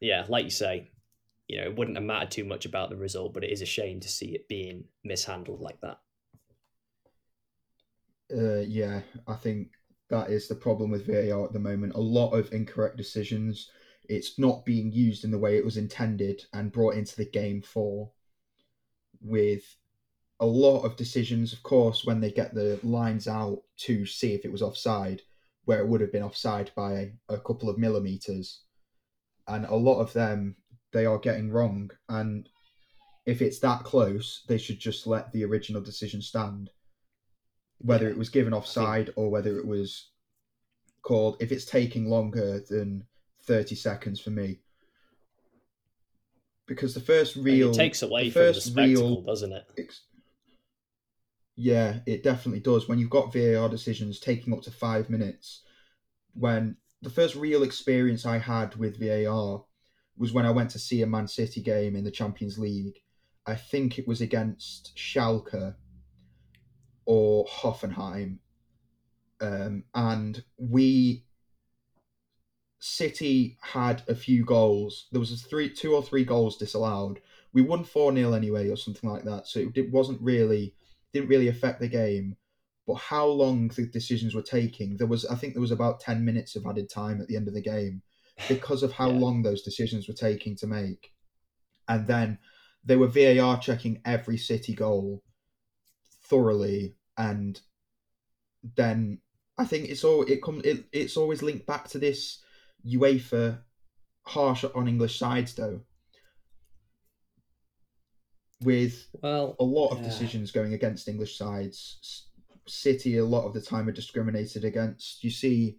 yeah, 0.00 0.24
like 0.28 0.44
you 0.44 0.50
say, 0.50 0.90
you 1.48 1.58
know, 1.60 1.64
it 1.64 1.76
wouldn't 1.76 1.96
have 1.96 2.04
mattered 2.04 2.30
too 2.30 2.44
much 2.44 2.64
about 2.64 2.90
the 2.90 2.96
result, 2.96 3.34
but 3.34 3.44
it 3.44 3.52
is 3.52 3.62
a 3.62 3.66
shame 3.66 4.00
to 4.00 4.08
see 4.08 4.34
it 4.34 4.48
being 4.48 4.84
mishandled 5.04 5.60
like 5.60 5.80
that. 5.80 5.98
Uh, 8.34 8.60
yeah, 8.60 9.02
I 9.26 9.34
think 9.34 9.68
that 10.12 10.30
is 10.30 10.46
the 10.46 10.54
problem 10.54 10.90
with 10.90 11.06
VAR 11.06 11.44
at 11.46 11.54
the 11.54 11.58
moment. 11.58 11.94
A 11.94 12.00
lot 12.00 12.32
of 12.32 12.52
incorrect 12.52 12.98
decisions. 12.98 13.70
It's 14.10 14.38
not 14.38 14.66
being 14.66 14.92
used 14.92 15.24
in 15.24 15.30
the 15.30 15.38
way 15.38 15.56
it 15.56 15.64
was 15.64 15.78
intended 15.78 16.44
and 16.52 16.70
brought 16.70 16.94
into 16.94 17.16
the 17.16 17.24
game 17.24 17.62
for. 17.62 18.12
With 19.22 19.64
a 20.38 20.46
lot 20.46 20.82
of 20.82 20.96
decisions, 20.96 21.54
of 21.54 21.62
course, 21.62 22.04
when 22.04 22.20
they 22.20 22.30
get 22.30 22.52
the 22.52 22.78
lines 22.82 23.26
out 23.26 23.62
to 23.78 24.04
see 24.04 24.34
if 24.34 24.44
it 24.44 24.52
was 24.52 24.60
offside, 24.60 25.22
where 25.64 25.80
it 25.80 25.88
would 25.88 26.02
have 26.02 26.12
been 26.12 26.22
offside 26.22 26.70
by 26.76 27.12
a 27.30 27.38
couple 27.38 27.70
of 27.70 27.78
millimeters. 27.78 28.64
And 29.48 29.64
a 29.64 29.74
lot 29.74 30.00
of 30.00 30.12
them 30.12 30.56
they 30.92 31.06
are 31.06 31.18
getting 31.18 31.50
wrong. 31.50 31.90
And 32.10 32.50
if 33.24 33.40
it's 33.40 33.60
that 33.60 33.84
close, 33.84 34.42
they 34.46 34.58
should 34.58 34.78
just 34.78 35.06
let 35.06 35.32
the 35.32 35.44
original 35.44 35.80
decision 35.80 36.20
stand. 36.20 36.68
Whether 37.82 38.06
yeah. 38.06 38.12
it 38.12 38.18
was 38.18 38.28
given 38.28 38.54
offside 38.54 39.06
think... 39.06 39.18
or 39.18 39.30
whether 39.30 39.58
it 39.58 39.66
was 39.66 40.10
called, 41.02 41.36
if 41.40 41.52
it's 41.52 41.64
taking 41.64 42.08
longer 42.08 42.60
than 42.68 43.04
30 43.44 43.74
seconds 43.74 44.20
for 44.20 44.30
me. 44.30 44.60
Because 46.66 46.94
the 46.94 47.00
first 47.00 47.36
real. 47.36 47.70
It 47.70 47.74
takes 47.74 48.02
away 48.02 48.30
the 48.30 48.30
from 48.30 48.42
the 48.46 48.54
spectacle, 48.54 49.08
real, 49.08 49.22
doesn't 49.22 49.52
it? 49.52 49.92
Yeah, 51.56 51.98
it 52.06 52.22
definitely 52.22 52.60
does. 52.60 52.88
When 52.88 52.98
you've 52.98 53.10
got 53.10 53.32
VAR 53.32 53.68
decisions 53.68 54.20
taking 54.20 54.52
up 54.52 54.62
to 54.62 54.70
five 54.70 55.10
minutes, 55.10 55.62
when 56.34 56.76
the 57.02 57.10
first 57.10 57.34
real 57.34 57.62
experience 57.62 58.24
I 58.24 58.38
had 58.38 58.76
with 58.76 58.98
VAR 58.98 59.64
was 60.16 60.32
when 60.32 60.46
I 60.46 60.50
went 60.50 60.70
to 60.70 60.78
see 60.78 61.02
a 61.02 61.06
Man 61.06 61.26
City 61.26 61.60
game 61.60 61.96
in 61.96 62.04
the 62.04 62.10
Champions 62.10 62.58
League. 62.58 62.98
I 63.44 63.56
think 63.56 63.98
it 63.98 64.06
was 64.06 64.20
against 64.20 64.96
Schalke 64.96 65.74
or 67.04 67.46
Hoffenheim. 67.46 68.38
Um, 69.40 69.84
and 69.94 70.44
we 70.56 71.24
City 72.78 73.58
had 73.60 74.02
a 74.08 74.14
few 74.14 74.44
goals. 74.44 75.06
There 75.12 75.20
was 75.20 75.40
three, 75.42 75.70
two 75.70 75.94
or 75.94 76.02
three 76.02 76.24
goals 76.24 76.56
disallowed. 76.56 77.20
We 77.52 77.62
won 77.62 77.84
four 77.84 78.12
0 78.14 78.32
anyway, 78.32 78.68
or 78.70 78.76
something 78.76 79.08
like 79.08 79.24
that. 79.24 79.46
So 79.46 79.70
it 79.74 79.92
wasn't 79.92 80.20
really 80.20 80.74
didn't 81.12 81.28
really 81.28 81.48
affect 81.48 81.80
the 81.80 81.88
game. 81.88 82.36
But 82.86 82.94
how 82.94 83.26
long 83.26 83.68
the 83.68 83.86
decisions 83.86 84.34
were 84.34 84.42
taking, 84.42 84.96
there 84.96 85.06
was 85.06 85.24
I 85.26 85.36
think 85.36 85.54
there 85.54 85.60
was 85.60 85.70
about 85.70 86.00
ten 86.00 86.24
minutes 86.24 86.56
of 86.56 86.66
added 86.66 86.90
time 86.90 87.20
at 87.20 87.28
the 87.28 87.36
end 87.36 87.46
of 87.46 87.54
the 87.54 87.62
game, 87.62 88.02
because 88.48 88.82
of 88.82 88.92
how 88.92 89.10
yeah. 89.10 89.18
long 89.18 89.42
those 89.42 89.62
decisions 89.62 90.08
were 90.08 90.14
taking 90.14 90.56
to 90.56 90.66
make. 90.66 91.12
And 91.88 92.06
then 92.06 92.38
they 92.84 92.96
were 92.96 93.06
VAR 93.06 93.60
checking 93.60 94.00
every 94.04 94.36
City 94.36 94.74
goal 94.74 95.22
thoroughly, 96.32 96.96
and 97.18 97.60
then 98.76 99.18
I 99.58 99.66
think 99.66 99.90
it's 99.90 100.02
all 100.02 100.22
it 100.22 100.42
comes 100.42 100.64
it, 100.64 100.84
it's 100.92 101.18
always 101.18 101.42
linked 101.42 101.66
back 101.66 101.88
to 101.88 101.98
this 101.98 102.38
UEFA 102.86 103.58
harsh 104.22 104.64
on 104.74 104.88
English 104.88 105.18
sides 105.18 105.54
though. 105.54 105.80
With 108.62 109.06
well, 109.22 109.56
a 109.60 109.64
lot 109.64 109.88
of 109.88 109.98
yeah. 109.98 110.04
decisions 110.04 110.52
going 110.52 110.72
against 110.72 111.08
English 111.08 111.36
sides 111.36 112.28
City 112.66 113.18
a 113.18 113.24
lot 113.24 113.44
of 113.44 113.54
the 113.54 113.60
time 113.60 113.88
are 113.88 113.92
discriminated 113.92 114.64
against. 114.64 115.22
You 115.24 115.30
see 115.30 115.76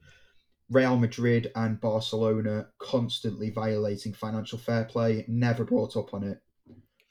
Real 0.69 0.97
Madrid 0.97 1.51
and 1.55 1.79
Barcelona 1.79 2.67
constantly 2.79 3.49
violating 3.49 4.13
financial 4.13 4.59
fair 4.59 4.85
play, 4.85 5.25
never 5.27 5.63
brought 5.63 5.95
up 5.95 6.13
on 6.13 6.23
it. 6.23 6.41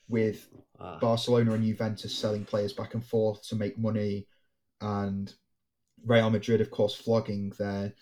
With 0.08 0.48
Ah, 0.78 0.98
Barcelona 1.00 1.52
and 1.52 1.64
Juventus 1.64 2.16
selling 2.16 2.44
players 2.44 2.72
back 2.72 2.94
and 2.94 3.04
forth 3.04 3.46
to 3.48 3.56
make 3.56 3.78
money, 3.78 4.26
and 4.80 5.32
Real 6.04 6.30
Madrid, 6.30 6.60
of 6.60 6.70
course, 6.70 6.94
flogging 6.94 7.50
their 7.58 7.92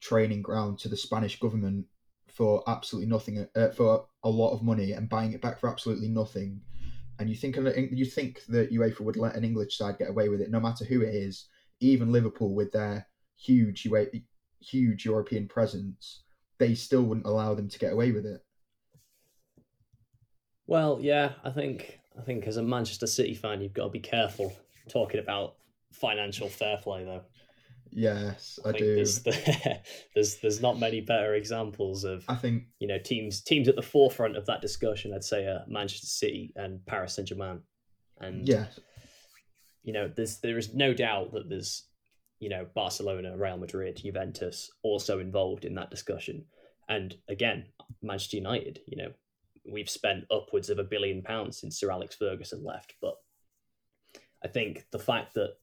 training 0.00 0.42
ground 0.42 0.78
to 0.80 0.88
the 0.88 0.96
Spanish 0.96 1.38
government 1.38 1.86
for 2.28 2.62
absolutely 2.66 3.10
nothing, 3.10 3.46
uh, 3.54 3.68
for 3.70 4.06
a 4.24 4.30
lot 4.30 4.52
of 4.52 4.62
money, 4.62 4.92
and 4.92 5.08
buying 5.08 5.32
it 5.32 5.42
back 5.42 5.60
for 5.60 5.68
absolutely 5.68 6.08
nothing. 6.08 6.60
And 7.18 7.28
you 7.28 7.36
think 7.36 7.56
you 7.56 8.04
think 8.06 8.44
that 8.46 8.72
UEFA 8.72 9.00
would 9.00 9.16
let 9.16 9.36
an 9.36 9.44
English 9.44 9.76
side 9.76 9.98
get 9.98 10.10
away 10.10 10.28
with 10.28 10.40
it, 10.40 10.50
no 10.50 10.60
matter 10.60 10.84
who 10.84 11.02
it 11.02 11.14
is, 11.14 11.46
even 11.80 12.12
Liverpool 12.12 12.54
with 12.54 12.72
their 12.72 13.06
huge 13.36 13.86
huge 14.60 15.04
European 15.04 15.48
presence, 15.48 16.22
they 16.58 16.74
still 16.74 17.02
wouldn't 17.02 17.26
allow 17.26 17.54
them 17.54 17.68
to 17.68 17.78
get 17.78 17.92
away 17.92 18.12
with 18.12 18.24
it. 18.24 18.44
well, 20.66 20.98
yeah, 21.00 21.32
I 21.44 21.50
think 21.50 22.00
I 22.18 22.22
think 22.22 22.46
as 22.46 22.56
a 22.56 22.62
Manchester 22.62 23.06
City 23.06 23.34
fan, 23.34 23.60
you've 23.60 23.72
got 23.72 23.84
to 23.84 23.90
be 23.90 24.00
careful 24.00 24.56
talking 24.88 25.20
about 25.20 25.54
financial 25.92 26.48
fair 26.48 26.78
play, 26.78 27.04
though. 27.04 27.22
Yes, 27.94 28.58
I, 28.64 28.70
I, 28.70 28.72
do. 28.72 28.94
there's 28.94 29.22
there's 30.14 30.36
there's 30.36 30.62
not 30.62 30.78
many 30.78 31.02
better 31.02 31.34
examples 31.34 32.04
of 32.04 32.24
I 32.26 32.36
think 32.36 32.64
you 32.78 32.88
know 32.88 32.98
teams 32.98 33.42
teams 33.42 33.68
at 33.68 33.76
the 33.76 33.82
forefront 33.82 34.36
of 34.36 34.46
that 34.46 34.62
discussion. 34.62 35.12
I'd 35.12 35.24
say 35.24 35.46
uh, 35.46 35.60
Manchester 35.68 36.06
City 36.06 36.52
and 36.56 36.84
Paris 36.86 37.14
Saint 37.14 37.28
Germain, 37.28 37.60
and 38.18 38.48
yeah, 38.48 38.66
you 39.82 39.92
know 39.92 40.08
there's 40.08 40.38
there 40.38 40.56
is 40.56 40.72
no 40.74 40.94
doubt 40.94 41.32
that 41.34 41.50
there's 41.50 41.86
you 42.38 42.48
know 42.48 42.66
Barcelona, 42.74 43.36
Real 43.36 43.58
Madrid, 43.58 44.00
Juventus 44.02 44.70
also 44.82 45.18
involved 45.18 45.66
in 45.66 45.74
that 45.74 45.90
discussion, 45.90 46.46
and 46.88 47.14
again 47.28 47.66
Manchester 48.00 48.38
United. 48.38 48.80
You 48.86 48.96
know 48.96 49.12
we've 49.64 49.90
spent 49.90 50.24
upwards 50.30 50.70
of 50.70 50.78
a 50.78 50.84
billion 50.84 51.22
pounds 51.22 51.58
since 51.60 51.78
Sir 51.78 51.90
Alex 51.90 52.16
Ferguson 52.16 52.64
left, 52.64 52.94
but 53.00 53.14
I 54.44 54.48
think 54.48 54.86
the 54.90 54.98
fact 54.98 55.34
that 55.34 55.54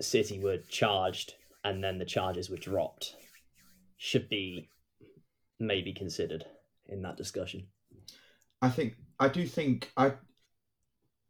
City 0.00 0.40
were 0.40 0.58
charged 0.68 1.34
and 1.64 1.82
then 1.82 1.98
the 1.98 2.04
charges 2.04 2.50
were 2.50 2.56
dropped 2.56 3.14
should 3.96 4.28
be 4.28 4.68
maybe 5.60 5.92
considered 5.92 6.44
in 6.88 7.02
that 7.02 7.16
discussion. 7.16 7.66
I 8.60 8.68
think 8.68 8.96
I 9.18 9.28
do 9.28 9.46
think 9.46 9.92
I 9.96 10.14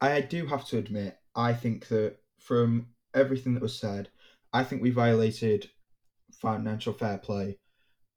I 0.01 0.21
do 0.21 0.47
have 0.47 0.67
to 0.67 0.79
admit 0.79 1.19
I 1.35 1.55
think 1.55 1.89
that 1.89 2.17
from 2.39 2.89
everything 3.15 3.55
that 3.55 3.63
was 3.63 3.79
said, 3.79 4.09
I 4.53 4.65
think 4.65 4.83
we 4.83 4.91
violated 4.91 5.71
financial 6.33 6.93
fair 6.93 7.19
play, 7.19 7.59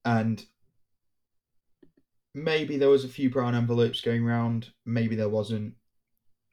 and 0.03 0.45
maybe 2.35 2.77
there 2.77 2.89
was 2.89 3.05
a 3.05 3.09
few 3.09 3.29
brown 3.31 3.55
envelopes 3.55 4.01
going 4.01 4.23
around. 4.23 4.69
Maybe 4.85 5.15
there 5.15 5.29
wasn't. 5.29 5.73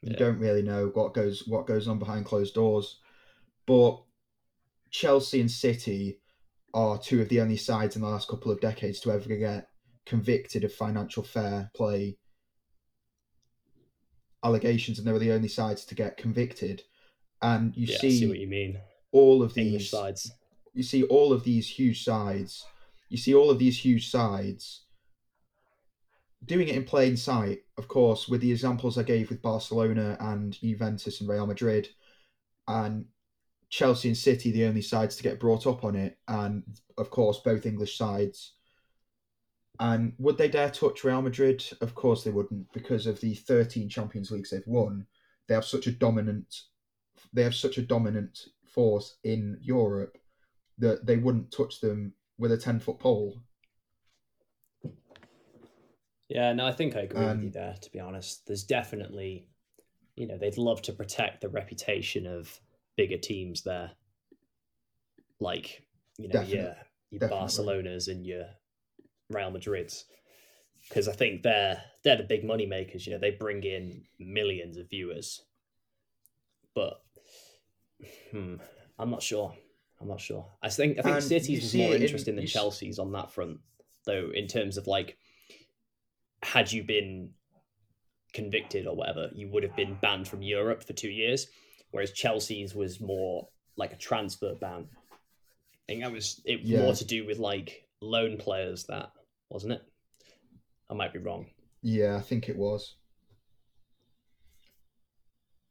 You 0.00 0.12
Yeah. 0.12 0.18
don't 0.18 0.38
really 0.38 0.62
know 0.62 0.88
what 0.94 1.12
goes 1.12 1.46
what 1.46 1.66
goes 1.66 1.86
on 1.86 1.98
behind 1.98 2.24
closed 2.24 2.54
doors, 2.54 2.98
but 3.66 4.02
Chelsea 4.90 5.40
and 5.40 5.50
City 5.50 6.20
are 6.74 6.98
two 6.98 7.20
of 7.20 7.28
the 7.28 7.40
only 7.40 7.56
sides 7.56 7.96
in 7.96 8.02
the 8.02 8.08
last 8.08 8.28
couple 8.28 8.50
of 8.50 8.60
decades 8.60 9.00
to 9.00 9.10
ever 9.12 9.28
get 9.36 9.68
convicted 10.06 10.64
of 10.64 10.72
financial 10.72 11.22
fair 11.22 11.70
play 11.74 12.18
allegations, 14.42 14.98
and 14.98 15.06
they 15.06 15.12
were 15.12 15.18
the 15.18 15.32
only 15.32 15.48
sides 15.48 15.84
to 15.86 15.94
get 15.94 16.16
convicted. 16.16 16.82
And 17.40 17.76
you 17.76 17.86
yeah, 17.86 17.98
see, 17.98 18.18
see 18.20 18.26
what 18.28 18.38
you 18.38 18.46
mean. 18.48 18.80
all 19.12 19.42
of 19.42 19.56
English 19.56 19.82
these 19.82 19.90
sides. 19.90 20.32
you 20.74 20.82
see 20.82 21.02
all 21.04 21.32
of 21.32 21.44
these 21.44 21.68
huge 21.68 22.04
sides 22.04 22.64
you 23.08 23.18
see 23.18 23.34
all 23.34 23.50
of 23.50 23.58
these 23.58 23.78
huge 23.84 24.08
sides 24.10 24.81
doing 26.46 26.68
it 26.68 26.76
in 26.76 26.84
plain 26.84 27.16
sight 27.16 27.62
of 27.78 27.88
course 27.88 28.28
with 28.28 28.40
the 28.40 28.50
examples 28.50 28.98
i 28.98 29.02
gave 29.02 29.28
with 29.28 29.42
barcelona 29.42 30.16
and 30.20 30.60
juventus 30.60 31.20
and 31.20 31.28
real 31.28 31.46
madrid 31.46 31.88
and 32.68 33.04
chelsea 33.70 34.08
and 34.08 34.16
city 34.16 34.50
the 34.50 34.64
only 34.64 34.82
sides 34.82 35.16
to 35.16 35.22
get 35.22 35.40
brought 35.40 35.66
up 35.66 35.84
on 35.84 35.94
it 35.94 36.18
and 36.28 36.62
of 36.98 37.10
course 37.10 37.40
both 37.44 37.66
english 37.66 37.96
sides 37.96 38.54
and 39.80 40.12
would 40.18 40.36
they 40.36 40.48
dare 40.48 40.70
touch 40.70 41.04
real 41.04 41.22
madrid 41.22 41.64
of 41.80 41.94
course 41.94 42.24
they 42.24 42.30
wouldn't 42.30 42.70
because 42.72 43.06
of 43.06 43.20
the 43.20 43.34
13 43.34 43.88
champions 43.88 44.30
leagues 44.30 44.50
they've 44.50 44.62
won 44.66 45.06
they 45.48 45.54
have 45.54 45.64
such 45.64 45.86
a 45.86 45.92
dominant 45.92 46.62
they 47.32 47.42
have 47.42 47.54
such 47.54 47.78
a 47.78 47.82
dominant 47.82 48.46
force 48.66 49.16
in 49.24 49.58
europe 49.62 50.18
that 50.78 51.06
they 51.06 51.16
wouldn't 51.16 51.52
touch 51.52 51.80
them 51.80 52.12
with 52.38 52.52
a 52.52 52.56
10 52.56 52.80
foot 52.80 52.98
pole. 52.98 53.40
Yeah, 56.34 56.52
no, 56.54 56.66
I 56.66 56.72
think 56.72 56.96
I 56.96 57.00
agree 57.00 57.20
with 57.20 57.40
you 57.40 57.46
Um, 57.48 57.50
there, 57.52 57.74
to 57.80 57.90
be 57.92 58.00
honest. 58.00 58.46
There's 58.46 58.64
definitely, 58.64 59.46
you 60.16 60.26
know, 60.26 60.38
they'd 60.38 60.56
love 60.56 60.80
to 60.82 60.92
protect 60.92 61.42
the 61.42 61.48
reputation 61.50 62.26
of 62.26 62.58
bigger 62.96 63.18
teams 63.18 63.62
there. 63.62 63.90
Like, 65.40 65.82
you 66.18 66.28
know, 66.28 66.32
Definite- 66.32 66.54
your, 66.54 66.76
your 67.10 67.20
definitely. 67.20 67.46
Barcelonas 67.46 68.08
and 68.08 68.26
your 68.26 68.46
Real 69.28 69.50
Madrids. 69.52 70.04
Because 70.88 71.06
I 71.06 71.12
think 71.12 71.42
they're 71.42 71.80
they're 72.02 72.16
the 72.16 72.24
big 72.24 72.44
money 72.44 72.66
makers, 72.66 73.06
you 73.06 73.12
know, 73.12 73.18
they 73.18 73.30
bring 73.30 73.62
in 73.62 74.02
millions 74.18 74.76
of 74.78 74.90
viewers. 74.90 75.42
But 76.74 77.00
hmm, 78.32 78.56
I'm 78.98 79.10
not 79.10 79.22
sure. 79.22 79.54
I'm 80.00 80.08
not 80.08 80.20
sure. 80.20 80.50
I 80.62 80.70
think 80.70 80.98
I 80.98 81.02
think 81.02 81.14
And 81.16 81.24
City's 81.24 81.72
more 81.74 81.92
it 81.92 81.96
in- 81.96 82.02
interesting 82.02 82.34
than 82.36 82.46
Chelsea's 82.46 82.98
on 82.98 83.12
that 83.12 83.30
front, 83.30 83.60
though, 84.06 84.30
in 84.34 84.48
terms 84.48 84.76
of 84.76 84.88
like 84.88 85.18
had 86.42 86.72
you 86.72 86.84
been 86.84 87.30
convicted 88.32 88.86
or 88.86 88.96
whatever, 88.96 89.30
you 89.34 89.48
would 89.48 89.62
have 89.62 89.76
been 89.76 89.94
banned 90.00 90.26
from 90.28 90.42
Europe 90.42 90.82
for 90.84 90.92
two 90.92 91.10
years, 91.10 91.48
whereas 91.90 92.12
Chelsea's 92.12 92.74
was 92.74 93.00
more 93.00 93.48
like 93.76 93.92
a 93.92 93.96
transfer 93.96 94.54
ban. 94.54 94.86
I 95.12 95.92
think 95.92 96.02
that 96.02 96.12
was 96.12 96.40
it 96.44 96.64
Yeah. 96.64 96.80
more 96.80 96.94
to 96.94 97.04
do 97.04 97.26
with 97.26 97.38
like 97.38 97.86
loan 98.00 98.38
players 98.38 98.84
that 98.84 99.12
wasn't 99.50 99.74
it? 99.74 99.82
I 100.90 100.94
might 100.94 101.12
be 101.12 101.18
wrong. 101.18 101.46
Yeah, 101.82 102.16
I 102.16 102.20
think 102.20 102.48
it 102.48 102.56
was. 102.56 102.96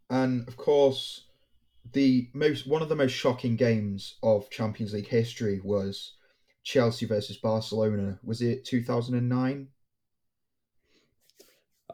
And 0.10 0.48
of 0.48 0.58
course, 0.58 1.26
the 1.94 2.30
most 2.34 2.68
one 2.68 2.82
of 2.82 2.90
the 2.90 2.96
most 2.96 3.14
shocking 3.14 3.56
games 3.56 4.18
of 4.22 4.50
Champions 4.50 4.94
League 4.94 5.08
history 5.08 5.62
was 5.64 6.14
Chelsea 6.64 7.06
versus 7.06 7.38
Barcelona. 7.38 8.20
Was 8.24 8.42
it 8.42 8.66
2009? 8.66 9.68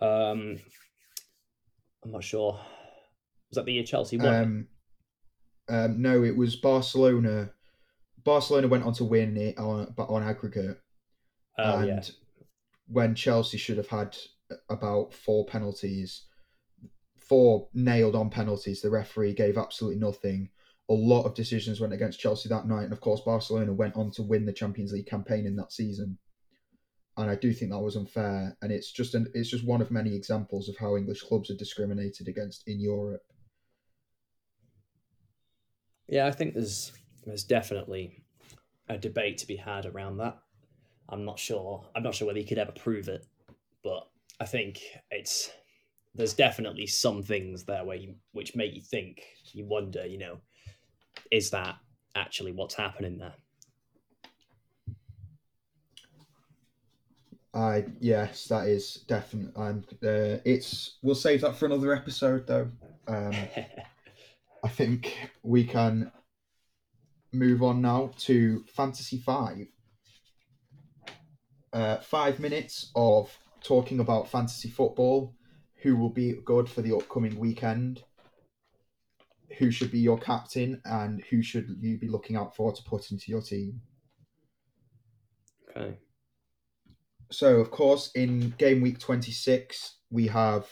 Um, 0.02 0.60
I'm 2.04 2.12
not 2.12 2.24
sure. 2.24 2.60
Was 3.50 3.56
that 3.56 3.66
the 3.66 3.74
year 3.74 3.84
Chelsea 3.84 4.18
won? 4.18 4.34
Um, 4.34 4.68
um, 5.70 6.02
no, 6.02 6.24
it 6.24 6.36
was 6.36 6.56
Barcelona. 6.56 7.52
Barcelona 8.24 8.68
went 8.68 8.84
on 8.84 8.94
to 8.94 9.06
win 9.06 9.38
it 9.38 9.58
on 9.58 9.94
but 9.96 10.10
on 10.10 10.24
aggregate, 10.24 10.80
oh 11.58 11.78
and 11.80 11.88
yeah, 11.88 12.02
when 12.88 13.16
Chelsea 13.16 13.58
should 13.58 13.78
have 13.78 13.88
had 13.88 14.18
about 14.70 15.14
four 15.14 15.46
penalties, 15.46 16.26
four 17.18 17.68
nailed 17.74 18.16
on 18.16 18.30
penalties, 18.30 18.82
the 18.82 18.90
referee 18.90 19.34
gave 19.34 19.58
absolutely 19.58 20.00
nothing. 20.00 20.50
A 20.90 20.94
lot 20.94 21.24
of 21.24 21.36
decisions 21.36 21.82
went 21.82 21.94
against 21.94 22.20
Chelsea 22.20 22.48
that 22.50 22.68
night, 22.68 22.84
and 22.84 22.94
of 22.94 23.02
course, 23.02 23.22
Barcelona 23.22 23.74
went 23.74 23.96
on 23.96 24.12
to 24.12 24.24
win 24.24 24.46
the 24.46 24.54
Champions 24.54 24.94
League 24.94 25.08
campaign 25.08 25.46
in 25.46 25.56
that 25.58 25.74
season. 25.74 26.18
And 27.18 27.32
I 27.32 27.36
do 27.36 27.52
think 27.52 27.72
that 27.72 27.80
was 27.80 27.96
unfair, 27.96 28.56
and 28.62 28.72
it's 28.72 28.92
just 28.92 29.16
an 29.16 29.28
it's 29.34 29.50
just 29.50 29.66
one 29.66 29.82
of 29.82 29.90
many 29.92 30.16
examples 30.16 30.70
of 30.70 30.78
how 30.78 30.96
English 30.96 31.24
clubs 31.24 31.50
are 31.50 31.56
discriminated 31.56 32.28
against 32.28 32.68
in 32.68 32.80
Europe. 32.80 33.24
yeah. 36.08 36.28
I 36.28 36.32
think 36.32 36.54
there's 36.54 36.92
there's 37.26 37.44
definitely 37.44 38.24
a 38.90 38.98
debate 38.98 39.38
to 39.40 39.48
be 39.48 39.56
had 39.56 39.86
around 39.86 40.18
that. 40.18 40.38
I'm 41.10 41.26
not 41.26 41.40
sure. 41.40 41.86
I'm 41.96 42.04
not 42.04 42.16
sure 42.16 42.28
whether 42.28 42.40
you 42.40 42.46
could 42.46 42.60
ever 42.60 42.72
prove 42.72 43.08
it, 43.10 43.26
but 43.84 44.08
I 44.40 44.46
think 44.46 44.82
it's 45.12 45.52
there's 46.16 46.34
definitely 46.34 46.88
some 46.88 47.24
things 47.24 47.64
there 47.64 47.86
where 47.86 47.98
you 47.98 48.16
which 48.32 48.56
make 48.56 48.76
you 48.76 48.82
think, 48.82 49.24
you 49.54 49.66
wonder, 49.66 50.06
you 50.06 50.18
know, 50.18 50.38
is 51.32 51.50
that 51.52 51.76
actually 52.16 52.52
what's 52.52 52.76
happening 52.76 53.18
there? 53.18 53.34
I 57.58 57.86
yes, 58.00 58.46
that 58.46 58.68
is 58.68 59.04
definitely. 59.08 59.52
Um, 59.56 59.84
uh, 60.04 60.38
it's 60.46 60.98
we'll 61.02 61.16
save 61.16 61.42
that 61.42 61.56
for 61.56 61.66
another 61.66 61.92
episode 61.94 62.46
though. 62.46 62.70
Um, 63.08 63.34
I 64.64 64.68
think 64.70 65.18
we 65.42 65.64
can 65.64 66.12
move 67.34 67.64
on 67.64 67.82
now 67.82 68.12
to 68.20 68.64
Fantasy 68.76 69.18
Five. 69.18 69.68
Uh, 71.74 71.98
five 71.98 72.40
minutes 72.40 72.92
of 72.96 73.36
talking 73.64 74.00
about 74.00 74.30
fantasy 74.30 74.70
football, 74.70 75.34
who 75.82 75.96
will 75.98 76.10
be 76.10 76.34
good 76.46 76.70
for 76.70 76.84
the 76.84 76.96
upcoming 76.96 77.40
weekend. 77.40 78.04
who 79.58 79.72
should 79.72 79.92
be 79.92 80.00
your 80.00 80.20
captain 80.20 80.80
and 80.86 81.24
who 81.30 81.42
should 81.42 81.76
you 81.80 81.98
be 81.98 82.08
looking 82.08 82.36
out 82.36 82.56
for 82.56 82.72
to 82.72 82.84
put 82.84 83.12
into 83.12 83.32
your 83.32 83.42
team. 83.42 83.82
Okay. 85.70 85.98
So, 87.32 87.60
of 87.60 87.72
course, 87.72 88.12
in 88.16 88.54
game 88.58 88.82
week 88.82 89.00
26, 89.00 89.98
we 90.10 90.28
have 90.28 90.68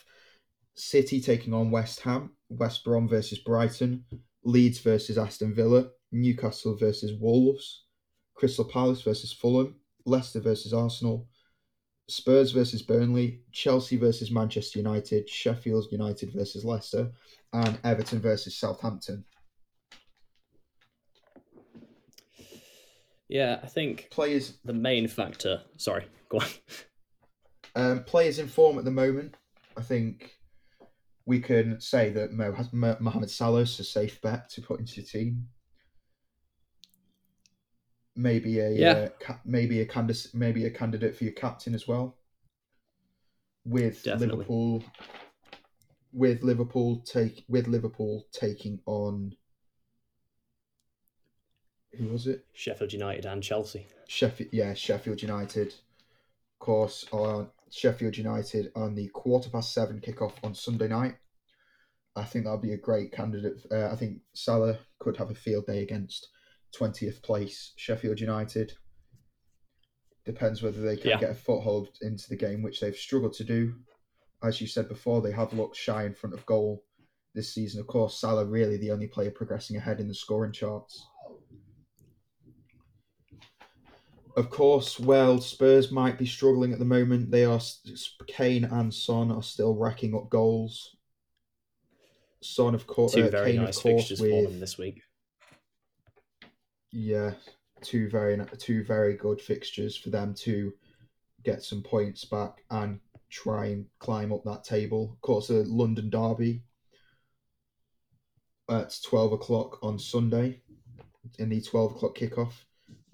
City 0.75 1.19
taking 1.19 1.53
on 1.53 1.71
West 1.71 1.99
Ham, 2.01 2.31
West 2.49 2.83
Brom 2.83 3.07
versus 3.07 3.39
Brighton, 3.39 4.05
Leeds 4.43 4.79
versus 4.79 5.17
Aston 5.17 5.53
Villa, 5.53 5.89
Newcastle 6.11 6.77
versus 6.77 7.13
Wolves, 7.19 7.83
Crystal 8.35 8.65
Palace 8.65 9.01
versus 9.01 9.33
Fulham, 9.33 9.75
Leicester 10.05 10.39
versus 10.39 10.73
Arsenal, 10.73 11.27
Spurs 12.07 12.51
versus 12.51 12.83
Burnley, 12.83 13.41
Chelsea 13.51 13.97
versus 13.97 14.31
Manchester 14.31 14.79
United, 14.79 15.27
Sheffield 15.27 15.85
United 15.91 16.31
versus 16.33 16.63
Leicester, 16.63 17.11
and 17.51 17.79
Everton 17.83 18.21
versus 18.21 18.57
Southampton. 18.57 19.25
Yeah, 23.29 23.59
I 23.63 23.67
think 23.67 24.09
Players 24.11 24.57
the 24.63 24.73
main 24.73 25.07
factor. 25.07 25.61
Sorry, 25.77 26.05
go 26.29 26.39
on. 26.39 26.47
um, 27.75 28.03
players 28.03 28.39
in 28.39 28.47
form 28.47 28.77
at 28.77 28.85
the 28.85 28.91
moment. 28.91 29.35
I 29.77 29.81
think 29.81 30.35
we 31.25 31.39
can 31.39 31.81
say 31.81 32.09
that 32.11 32.33
Mo 32.33 32.51
has 32.53 32.71
Mo- 32.71 32.97
Mohamed 32.99 33.31
Salah 33.31 33.61
is 33.61 33.79
a 33.79 33.83
safe 33.83 34.21
bet 34.21 34.49
to 34.51 34.61
put 34.61 34.79
into 34.79 35.01
your 35.01 35.05
team. 35.05 35.47
Maybe 38.15 38.59
a 38.59 38.69
Yeah. 38.71 39.09
uh, 39.27 39.33
maybe 39.43 39.81
a 39.81 39.85
candidate 39.85 40.27
maybe 40.33 40.65
a 40.65 40.69
candidate 40.71 41.15
for 41.17 41.23
your 41.25 41.33
captain 41.33 41.73
as 41.73 41.87
well. 41.87 42.17
With 43.65 44.03
Definitely. 44.03 44.27
Liverpool, 44.37 44.83
with 46.13 46.43
Liverpool 46.43 46.99
take 47.01 47.43
with 47.49 47.67
Liverpool 47.67 48.25
taking 48.31 48.79
on 48.85 49.35
who 51.97 52.07
was 52.09 52.27
it? 52.27 52.45
Sheffield 52.53 52.93
United 52.93 53.25
and 53.25 53.41
Chelsea. 53.43 53.87
Sheffield, 54.07 54.49
yeah, 54.53 54.73
Sheffield 54.73 55.21
United. 55.21 55.67
Of 55.67 56.59
course, 56.59 57.05
on 57.11 57.49
Sheffield 57.71 58.17
United 58.17 58.71
on 58.75 58.95
the 58.95 59.07
quarter 59.09 59.49
past 59.49 59.73
seven 59.73 59.99
kickoff 59.99 60.33
on 60.43 60.53
Sunday 60.55 60.87
night. 60.87 61.15
I 62.15 62.23
think 62.23 62.45
that'll 62.45 62.59
be 62.59 62.73
a 62.73 62.77
great 62.77 63.11
candidate. 63.11 63.61
Uh, 63.71 63.87
I 63.87 63.95
think 63.95 64.19
Salah 64.33 64.79
could 64.99 65.17
have 65.17 65.31
a 65.31 65.35
field 65.35 65.65
day 65.65 65.81
against 65.83 66.29
twentieth 66.73 67.21
place 67.21 67.73
Sheffield 67.75 68.19
United. 68.19 68.73
Depends 70.25 70.63
whether 70.63 70.81
they 70.81 70.97
can 70.97 71.11
Yeah. 71.11 71.19
get 71.19 71.31
a 71.31 71.35
foothold 71.35 71.89
into 72.01 72.27
the 72.29 72.35
game, 72.35 72.61
which 72.63 72.79
they've 72.79 72.95
struggled 72.95 73.33
to 73.33 73.43
do. 73.43 73.75
As 74.43 74.59
you 74.61 74.67
said 74.67 74.87
before, 74.87 75.21
they 75.21 75.31
have 75.31 75.53
looked 75.53 75.75
shy 75.75 76.05
in 76.05 76.13
front 76.13 76.33
of 76.33 76.45
goal 76.45 76.83
this 77.33 77.53
season. 77.53 77.79
Of 77.81 77.87
course, 77.87 78.17
Salah 78.19 78.45
really 78.45 78.77
the 78.77 78.91
only 78.91 79.07
player 79.07 79.29
progressing 79.31 79.75
ahead 79.75 79.99
in 79.99 80.07
the 80.07 80.15
scoring 80.15 80.51
charts. 80.51 81.05
Of 84.35 84.49
course, 84.49 84.99
well, 84.99 85.39
Spurs 85.39 85.91
might 85.91 86.17
be 86.17 86.25
struggling 86.25 86.73
at 86.73 86.79
the 86.79 86.85
moment. 86.85 87.31
They 87.31 87.45
are 87.45 87.59
Kane 88.27 88.65
and 88.65 88.93
Son 88.93 89.31
are 89.31 89.43
still 89.43 89.75
racking 89.75 90.13
up 90.13 90.29
goals. 90.29 90.97
Son, 92.41 92.75
of 92.75 92.85
course, 92.85 93.13
Two 93.13 93.23
uh, 93.23 93.29
very 93.29 93.53
Kane, 93.53 93.63
nice 93.63 93.79
fixtures 93.79 94.19
with 94.19 94.31
for 94.31 94.43
them 94.43 94.59
this 94.59 94.77
week. 94.77 95.01
yeah, 96.91 97.31
two 97.81 98.09
very 98.09 98.37
two 98.57 98.83
very 98.83 99.15
good 99.15 99.41
fixtures 99.41 99.95
for 99.95 100.09
them 100.09 100.33
to 100.39 100.73
get 101.43 101.63
some 101.63 101.81
points 101.81 102.25
back 102.25 102.63
and 102.71 102.99
try 103.29 103.67
and 103.67 103.85
climb 103.99 104.33
up 104.33 104.43
that 104.43 104.63
table. 104.65 105.11
Of 105.13 105.21
course, 105.21 105.47
the 105.47 105.63
London 105.63 106.09
derby 106.09 106.63
at 108.69 108.97
twelve 109.03 109.31
o'clock 109.31 109.79
on 109.81 109.97
Sunday 109.97 110.61
in 111.39 111.49
the 111.49 111.61
twelve 111.61 111.91
o'clock 111.91 112.17
kickoff. 112.17 112.51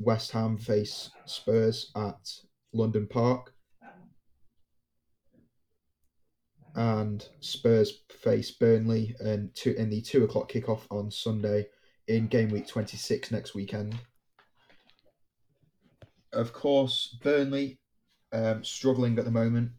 West 0.03 0.31
Ham 0.31 0.57
face 0.57 1.09
Spurs 1.25 1.91
at 1.95 2.29
London 2.73 3.07
Park. 3.07 3.53
And 6.73 7.27
Spurs 7.41 8.03
face 8.09 8.51
Burnley 8.51 9.15
and 9.19 9.53
two 9.55 9.71
in 9.71 9.89
the 9.89 10.01
two 10.01 10.23
o'clock 10.23 10.51
kickoff 10.51 10.81
on 10.89 11.11
Sunday 11.11 11.67
in 12.07 12.27
game 12.27 12.49
week 12.49 12.67
twenty 12.67 12.97
six 12.97 13.29
next 13.29 13.53
weekend. 13.53 13.95
Of 16.31 16.53
course, 16.53 17.17
Burnley 17.21 17.79
um, 18.31 18.63
struggling 18.63 19.19
at 19.19 19.25
the 19.25 19.31
moment 19.31 19.71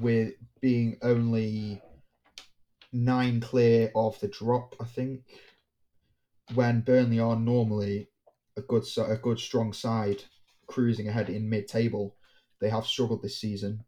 with 0.00 0.32
being 0.62 0.96
only 1.02 1.82
nine 2.92 3.40
clear 3.40 3.90
of 3.94 4.18
the 4.20 4.28
drop. 4.28 4.74
I 4.80 4.84
think 4.84 5.20
when 6.54 6.80
Burnley 6.80 7.20
are 7.20 7.36
normally 7.36 8.08
a 8.56 8.62
good 8.62 8.84
a 8.98 9.16
good 9.16 9.38
strong 9.38 9.72
side 9.72 10.22
cruising 10.66 11.08
ahead 11.08 11.28
in 11.28 11.48
mid 11.48 11.68
table, 11.68 12.16
they 12.60 12.68
have 12.68 12.86
struggled 12.86 13.22
this 13.22 13.38
season, 13.38 13.84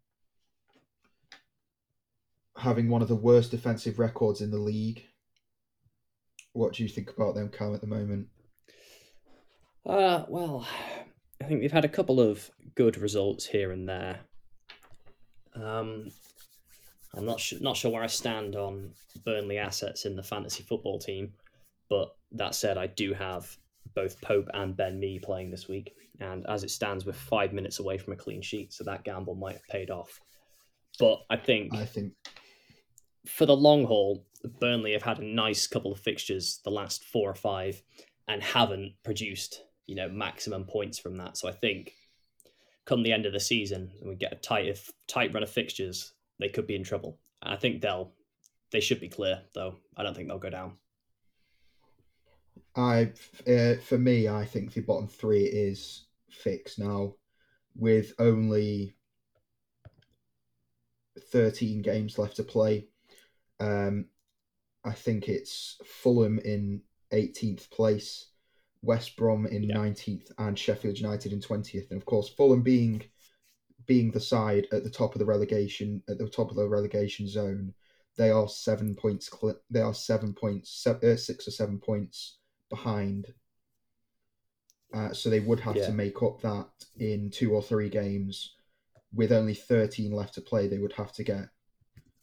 having 2.57 2.89
one 2.89 3.03
of 3.03 3.09
the 3.09 3.17
worst 3.17 3.51
defensive 3.51 3.99
records 3.99 4.41
in 4.41 4.51
the 4.51 4.59
league. 4.59 5.05
What 6.53 6.75
do 6.75 6.83
you 6.83 6.89
think 6.89 7.11
about 7.11 7.35
them, 7.35 7.51
Cam, 7.51 7.75
at 7.75 7.81
the 7.81 7.87
moment? 7.87 8.29
Uh, 9.87 10.25
well, 10.29 10.67
I 11.41 11.45
think 11.45 11.61
they've 11.61 11.73
had 11.73 11.85
a 11.85 11.89
couple 11.89 12.21
of 12.21 12.51
good 12.75 12.99
results 12.99 13.47
here 13.47 13.73
and 13.73 13.89
there. 13.89 14.21
Um, 15.55 16.11
I'm 17.15 17.25
not 17.25 17.43
not 17.61 17.77
sure 17.77 17.91
where 17.91 18.03
I 18.03 18.09
stand 18.09 18.55
on 18.55 18.91
Burnley 19.25 19.59
assets 19.59 20.05
in 20.05 20.15
the 20.15 20.23
fantasy 20.23 20.63
football 20.63 20.99
team, 20.99 21.33
but 21.89 22.15
that 22.33 22.55
said, 22.55 22.77
I 22.77 22.87
do 22.87 23.15
have 23.15 23.57
both 23.95 24.21
Pope 24.21 24.49
and 24.55 24.77
Ben 24.77 24.99
Mee 24.99 25.19
playing 25.19 25.51
this 25.51 25.69
week, 25.69 25.95
and 26.21 26.45
as 26.49 26.65
it 26.65 26.71
stands, 26.71 27.07
we're 27.07 27.13
five 27.13 27.53
minutes 27.53 27.79
away 27.79 27.99
from 27.99 28.13
a 28.13 28.17
clean 28.17 28.43
sheet, 28.43 28.73
so 28.73 28.85
that 28.85 29.05
gamble 29.05 29.35
might 29.35 29.55
have 29.55 29.69
paid 29.69 29.91
off. 29.91 30.21
But 30.99 31.21
I 31.31 31.37
think 31.37 31.75
I 31.75 31.85
think 31.85 32.13
for 33.27 33.47
the 33.47 33.57
long 33.57 33.85
haul, 33.85 34.27
Burnley 34.61 34.93
have 34.93 35.03
had 35.03 35.19
a 35.19 35.25
nice 35.25 35.67
couple 35.67 35.93
of 35.93 36.01
fixtures 36.01 36.61
the 36.65 36.71
last 36.71 37.05
four 37.05 37.31
or 37.31 37.35
five 37.35 37.83
and 38.27 38.43
haven't 38.43 38.95
produced, 39.05 39.63
you 39.87 39.95
know, 39.95 40.09
maximum 40.09 40.65
points 40.65 40.99
from 40.99 41.17
that. 41.17 41.37
So 41.37 41.49
I 41.49 41.53
think 41.53 41.93
come 42.85 43.03
the 43.03 43.13
end 43.13 43.27
of 43.27 43.33
the 43.33 43.41
season 43.41 43.91
and 44.01 44.09
we 44.09 44.17
get 44.17 44.33
a 44.33 44.37
tight 44.37 44.67
if 44.67 44.91
tight 45.07 45.33
run 45.35 45.43
of 45.43 45.51
fixtures, 45.51 46.13
they 46.39 46.49
could 46.49 46.67
be 46.67 46.77
in 46.77 46.85
trouble. 46.85 47.19
I 47.43 47.57
think 47.57 47.81
they'll 47.81 48.13
they 48.71 48.81
should 48.81 49.01
be 49.01 49.09
clear 49.09 49.43
though. 49.55 49.77
I 49.97 50.03
don't 50.03 50.15
think 50.15 50.29
they'll 50.29 50.39
go 50.39 50.51
down. 50.51 50.79
I 52.79 53.13
uh, 53.49 53.75
for 53.83 53.99
me, 53.99 54.29
I 54.29 54.45
think 54.45 54.73
the 54.73 54.83
bottom 54.83 55.09
three 55.09 55.45
is 55.45 56.07
fixed 56.31 56.79
now, 56.79 57.15
with 57.75 58.13
only 58.21 58.97
thirteen 61.33 61.83
games 61.83 62.19
left 62.19 62.37
to 62.37 62.45
play. 62.45 62.87
Um, 63.59 64.07
I 64.85 64.93
think 64.93 65.29
it's 65.29 65.77
Fulham 65.85 66.39
in 66.39 66.83
eighteenth 67.11 67.69
place, 67.71 68.27
West 68.81 69.17
Brom 69.17 69.47
in 69.47 69.65
Yeah. 69.65 69.75
nineteenth, 69.75 70.31
and 70.39 70.57
Sheffield 70.57 70.99
United 70.99 71.33
in 71.33 71.41
twentieth. 71.41 71.91
And 71.91 72.01
of 72.01 72.07
course, 72.07 72.29
Fulham 72.29 72.63
being 72.63 73.03
being 73.87 74.13
the 74.13 74.21
side 74.21 74.69
at 74.71 74.85
the 74.85 74.91
top 74.91 75.17
of 75.17 75.19
the 75.19 75.27
relegation 75.27 76.01
at 76.09 76.19
the 76.19 76.29
top 76.29 76.51
of 76.51 76.57
the 76.57 76.69
relegation 76.69 77.27
zone, 77.27 77.75
they 78.17 78.31
are 78.31 78.49
seven 78.49 78.95
points. 78.95 79.29
They 79.69 79.81
are 79.81 79.95
seven 79.95 80.33
points, 80.33 80.87
uh, 80.87 81.17
six 81.17 81.49
or 81.49 81.51
seven 81.51 81.81
points 81.81 82.39
behind. 82.69 83.35
Uh, 84.93 85.13
so 85.13 85.29
they 85.29 85.41
would 85.41 85.61
have 85.61 85.77
Yeah. 85.77 85.87
to 85.87 85.93
make 85.93 86.23
up 86.23 86.41
that 86.43 86.69
in 86.99 87.31
two 87.31 87.55
or 87.55 87.63
three 87.63 87.89
games. 87.89 88.55
With 89.13 89.33
only 89.33 89.55
thirteen 89.55 90.13
left 90.13 90.35
to 90.35 90.41
play, 90.43 90.69
they 90.69 90.79
would 90.79 90.93
have 90.93 91.13
to 91.13 91.25
get 91.25 91.49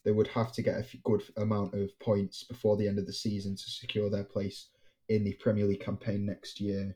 they 0.03 0.11
would 0.11 0.27
have 0.27 0.51
to 0.53 0.61
get 0.61 0.75
a 0.77 0.97
good 1.03 1.23
amount 1.37 1.73
of 1.73 1.97
points 1.97 2.43
before 2.43 2.77
the 2.77 2.87
end 2.87 2.99
of 2.99 3.07
the 3.07 3.13
season 3.13 3.55
to 3.55 3.69
secure 3.71 4.07
their 4.07 4.23
place 4.23 4.69
in 5.09 5.23
the 5.23 5.33
Premier 5.33 5.65
League 5.65 5.79
campaign 5.79 6.27
next 6.27 6.61
year. 6.61 6.95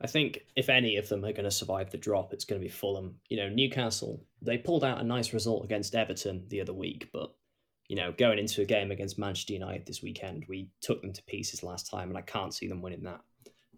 I 0.00 0.06
think 0.06 0.46
if 0.56 0.70
any 0.70 0.96
of 0.96 1.10
them 1.10 1.22
are 1.22 1.32
going 1.32 1.44
to 1.44 1.50
survive 1.50 1.90
the 1.90 1.98
drop, 1.98 2.32
it's 2.32 2.46
going 2.46 2.58
to 2.60 2.64
be 2.64 2.70
Fulham. 2.70 3.20
You 3.28 3.36
know, 3.36 3.50
Newcastle, 3.50 4.24
they 4.40 4.56
pulled 4.56 4.84
out 4.84 5.00
a 5.02 5.04
nice 5.04 5.34
result 5.34 5.64
against 5.66 5.94
Everton 5.94 6.48
the 6.48 6.62
other 6.62 6.72
week, 6.72 7.10
but, 7.12 7.34
you 7.88 7.96
know, 7.96 8.12
going 8.12 8.38
into 8.38 8.62
a 8.62 8.66
game 8.66 8.90
against 8.90 9.18
Manchester 9.18 9.52
United 9.52 9.86
this 9.86 10.02
weekend, 10.02 10.44
we 10.48 10.68
took 10.80 11.02
them 11.02 11.12
to 11.12 11.22
pieces 11.24 11.62
last 11.62 11.90
time, 11.90 12.08
and 12.08 12.18
I 12.18 12.22
can't 12.22 12.54
see 12.54 12.66
them 12.66 12.80
winning 12.80 13.02
that. 13.04 13.20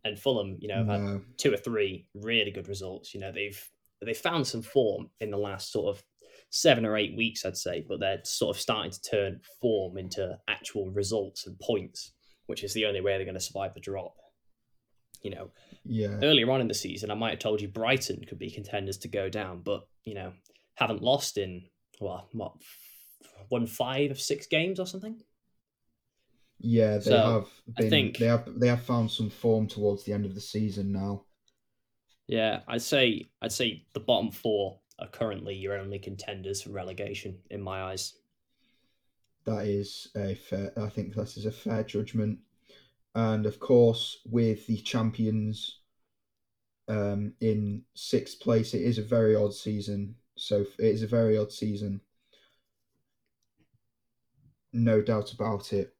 And 0.04 0.18
Fulham, 0.18 0.56
you 0.60 0.68
know, 0.68 0.84
have 0.84 1.00
had 1.00 1.20
two 1.36 1.52
or 1.52 1.56
three 1.56 2.06
really 2.14 2.52
good 2.52 2.68
results. 2.68 3.12
You 3.12 3.20
know, 3.20 3.32
they've 3.32 3.60
they 4.04 4.14
found 4.14 4.46
some 4.46 4.62
form 4.62 5.10
in 5.20 5.30
the 5.30 5.36
last 5.36 5.72
sort 5.72 5.96
of 5.96 6.04
seven 6.50 6.86
or 6.86 6.96
eight 6.96 7.16
weeks, 7.16 7.44
I'd 7.44 7.56
say, 7.56 7.84
but 7.86 7.98
they're 7.98 8.20
sort 8.22 8.54
of 8.54 8.60
starting 8.60 8.92
to 8.92 9.02
turn 9.02 9.40
form 9.60 9.98
into 9.98 10.38
actual 10.48 10.90
results 10.90 11.46
and 11.46 11.58
points, 11.58 12.12
which 12.46 12.62
is 12.62 12.72
the 12.72 12.86
only 12.86 13.00
way 13.00 13.16
they're 13.16 13.24
going 13.24 13.34
to 13.34 13.40
survive 13.40 13.74
the 13.74 13.80
drop. 13.80 14.14
You 15.22 15.30
know, 15.30 15.50
yeah, 15.84 16.18
earlier 16.22 16.48
on 16.52 16.60
in 16.60 16.68
the 16.68 16.74
season, 16.74 17.10
I 17.10 17.14
might 17.14 17.30
have 17.30 17.38
told 17.40 17.60
you 17.60 17.66
Brighton 17.66 18.24
could 18.28 18.38
be 18.38 18.50
contenders 18.50 18.98
to 18.98 19.08
go 19.08 19.28
down, 19.28 19.62
but 19.62 19.88
you 20.04 20.14
know, 20.14 20.32
haven't 20.74 21.02
lost 21.02 21.36
in 21.36 21.64
well, 22.00 22.28
what 22.32 22.52
won 23.50 23.66
five 23.66 24.10
of 24.10 24.20
six 24.20 24.46
games 24.46 24.80
or 24.80 24.86
something. 24.86 25.22
Yeah, 26.58 26.98
they 26.98 27.10
So, 27.10 27.18
have 27.18 27.48
I 27.78 27.88
think- 27.88 28.18
They 28.18 28.26
have 28.26 28.58
they 28.58 28.68
have 28.68 28.82
found 28.82 29.10
some 29.10 29.30
form 29.30 29.66
towards 29.68 30.04
the 30.04 30.12
end 30.12 30.24
of 30.24 30.34
the 30.34 30.40
season 30.40 30.92
now. 30.92 31.24
Yeah, 32.26 32.62
I'd 32.66 32.82
say 32.82 33.26
I'd 33.42 33.52
say 33.52 33.84
the 33.92 34.00
bottom 34.00 34.30
four 34.30 34.80
are 34.98 35.08
currently 35.08 35.54
your 35.54 35.78
only 35.78 35.98
contenders 35.98 36.62
for 36.62 36.70
relegation 36.70 37.38
in 37.50 37.60
my 37.60 37.82
eyes. 37.82 38.14
That 39.44 39.66
is 39.66 40.08
a 40.16 40.34
fair. 40.34 40.72
I 40.78 40.88
think 40.88 41.14
that 41.14 41.36
is 41.36 41.46
a 41.46 41.52
fair 41.52 41.84
judgment, 41.84 42.40
and 43.14 43.46
of 43.46 43.60
course, 43.60 44.18
with 44.24 44.66
the 44.66 44.78
champions, 44.78 45.80
um, 46.88 47.34
in 47.40 47.84
sixth 47.94 48.40
place, 48.40 48.74
it 48.74 48.80
is 48.82 48.98
a 48.98 49.02
very 49.02 49.36
odd 49.36 49.54
season. 49.54 50.16
So 50.36 50.62
it 50.78 50.84
is 50.86 51.02
a 51.02 51.06
very 51.06 51.36
odd 51.38 51.52
season. 51.52 52.00
No 54.76 55.00
doubt 55.00 55.32
about 55.32 55.72
it. 55.72 55.94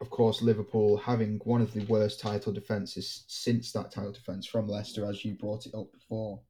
Of 0.00 0.10
course, 0.10 0.42
Liverpool 0.42 0.96
having 0.96 1.40
one 1.44 1.60
of 1.60 1.72
the 1.72 1.84
worst 1.84 2.18
title 2.20 2.52
defences 2.52 3.24
since 3.28 3.72
that 3.72 3.92
title 3.92 4.12
defence 4.12 4.46
from 4.46 4.66
Leicester, 4.68 5.08
as 5.08 5.24
you 5.24 5.34
brought 5.34 5.66
it 5.66 5.74
up 5.74 5.92
before. 5.92 6.40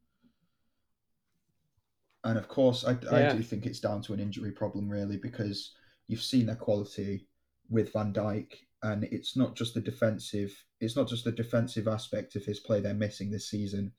And 2.24 2.38
of 2.38 2.48
course, 2.48 2.84
I, 2.84 2.92
Yeah. 3.02 3.32
I 3.32 3.36
do 3.36 3.42
think 3.42 3.66
it's 3.66 3.80
down 3.80 4.02
to 4.02 4.14
an 4.14 4.20
injury 4.20 4.52
problem, 4.52 4.88
really, 4.88 5.18
because 5.18 5.74
you've 6.08 6.22
seen 6.22 6.46
their 6.46 6.56
quality 6.56 7.28
with 7.68 7.92
Van 7.92 8.12
Dijk, 8.12 8.54
and 8.82 9.04
it's 9.04 9.36
not 9.36 9.54
just 9.54 9.74
the 9.74 9.80
defensive. 9.80 10.52
It's 10.80 10.96
not 10.96 11.08
just 11.08 11.24
the 11.24 11.32
defensive 11.32 11.88
aspect 11.88 12.36
of 12.36 12.44
his 12.44 12.60
play 12.60 12.80
they're 12.80 12.94
missing 12.94 13.30
this 13.30 13.50
season. 13.50 13.92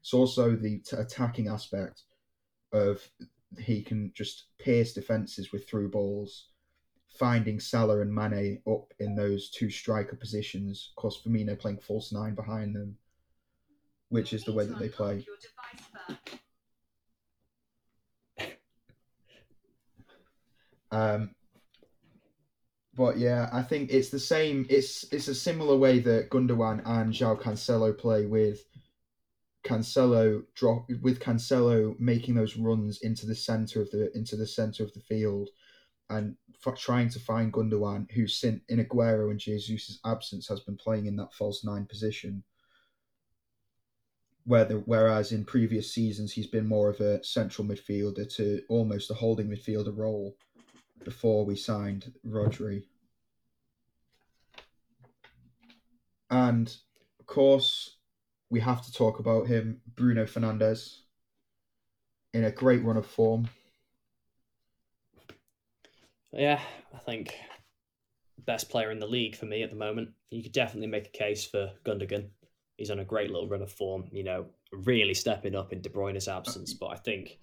It's 0.00 0.12
also 0.12 0.54
the 0.54 0.80
t- 0.80 0.96
attacking 0.96 1.48
aspect 1.48 2.02
of 2.72 3.00
he 3.58 3.82
can 3.82 4.12
just 4.14 4.46
pierce 4.58 4.92
defenses 4.92 5.52
with 5.52 5.68
through 5.68 5.90
balls, 5.90 6.48
finding 7.14 7.60
Salah 7.60 8.00
and 8.00 8.12
Mane 8.12 8.60
up 8.66 8.92
in 8.98 9.14
those 9.14 9.50
two 9.50 9.70
striker 9.70 10.16
positions. 10.16 10.90
Of 10.90 11.00
course, 11.00 11.20
Firmino 11.24 11.58
playing 11.58 11.78
false 11.78 12.12
nine 12.12 12.34
behind 12.34 12.74
them, 12.74 12.96
which 14.08 14.32
is 14.32 14.44
the 14.44 14.52
way 14.52 14.66
that 14.66 14.78
they 14.78 14.88
play. 14.88 15.24
Um, 20.90 21.34
but 22.96 23.18
yeah, 23.18 23.48
I 23.52 23.62
think 23.62 23.90
it's 23.92 24.10
the 24.10 24.20
same. 24.20 24.66
It's 24.70 25.04
it's 25.12 25.28
a 25.28 25.34
similar 25.34 25.76
way 25.76 25.98
that 26.00 26.30
Gundogan 26.30 26.82
and 26.86 27.12
João 27.12 27.40
Cancelo 27.40 27.96
play 27.96 28.26
with 28.26 28.64
Cancelo 29.64 30.44
drop 30.54 30.88
with 31.02 31.18
Cancelo 31.18 31.98
making 31.98 32.34
those 32.34 32.56
runs 32.56 33.00
into 33.02 33.26
the 33.26 33.34
center 33.34 33.80
of 33.80 33.90
the 33.90 34.16
into 34.16 34.36
the 34.36 34.46
center 34.46 34.84
of 34.84 34.92
the 34.92 35.00
field, 35.00 35.50
and 36.10 36.36
trying 36.72 37.08
to 37.10 37.18
find 37.18 37.52
Gundogan, 37.52 38.10
who 38.12 38.26
sin 38.26 38.62
in 38.68 38.84
Aguero 38.84 39.30
and 39.30 39.38
Jesus' 39.38 39.98
absence 40.04 40.48
has 40.48 40.60
been 40.60 40.76
playing 40.76 41.06
in 41.06 41.16
that 41.16 41.32
false 41.32 41.64
nine 41.64 41.86
position. 41.86 42.42
Where 44.46 44.64
the, 44.64 44.74
whereas 44.74 45.32
in 45.32 45.44
previous 45.44 45.92
seasons 45.92 46.32
he's 46.32 46.46
been 46.46 46.66
more 46.66 46.90
of 46.90 47.00
a 47.00 47.24
central 47.24 47.66
midfielder 47.66 48.32
to 48.36 48.62
almost 48.68 49.10
a 49.10 49.14
holding 49.14 49.48
midfielder 49.48 49.96
role 49.96 50.36
before 51.02 51.44
we 51.44 51.56
signed 51.56 52.12
Rodri. 52.26 52.84
And 56.30 56.74
of 57.20 57.26
course, 57.26 57.96
we 58.50 58.60
have 58.60 58.84
to 58.84 58.92
talk 58.92 59.18
about 59.18 59.46
him, 59.46 59.80
Bruno 59.94 60.24
Fernandes, 60.24 61.00
in 62.32 62.44
a 62.44 62.50
great 62.50 62.84
run 62.84 62.96
of 62.96 63.06
form. 63.06 63.48
Yeah, 66.34 66.60
I 66.94 66.98
think 66.98 67.34
best 68.44 68.68
player 68.68 68.90
in 68.90 68.98
the 68.98 69.06
league 69.06 69.36
for 69.36 69.46
me 69.46 69.62
at 69.62 69.70
the 69.70 69.76
moment. 69.76 70.10
You 70.30 70.42
could 70.42 70.52
definitely 70.52 70.88
make 70.88 71.06
a 71.06 71.18
case 71.18 71.44
for 71.46 71.70
Gundogan. 71.84 72.28
He's 72.76 72.90
on 72.90 72.98
a 72.98 73.04
great 73.04 73.30
little 73.30 73.48
run 73.48 73.62
of 73.62 73.70
form, 73.70 74.08
you 74.10 74.24
know, 74.24 74.46
really 74.72 75.14
stepping 75.14 75.54
up 75.54 75.72
in 75.72 75.80
De 75.80 75.88
Bruyne's 75.88 76.28
absence. 76.28 76.74
But 76.74 76.88
I 76.88 76.96
think 76.96 77.38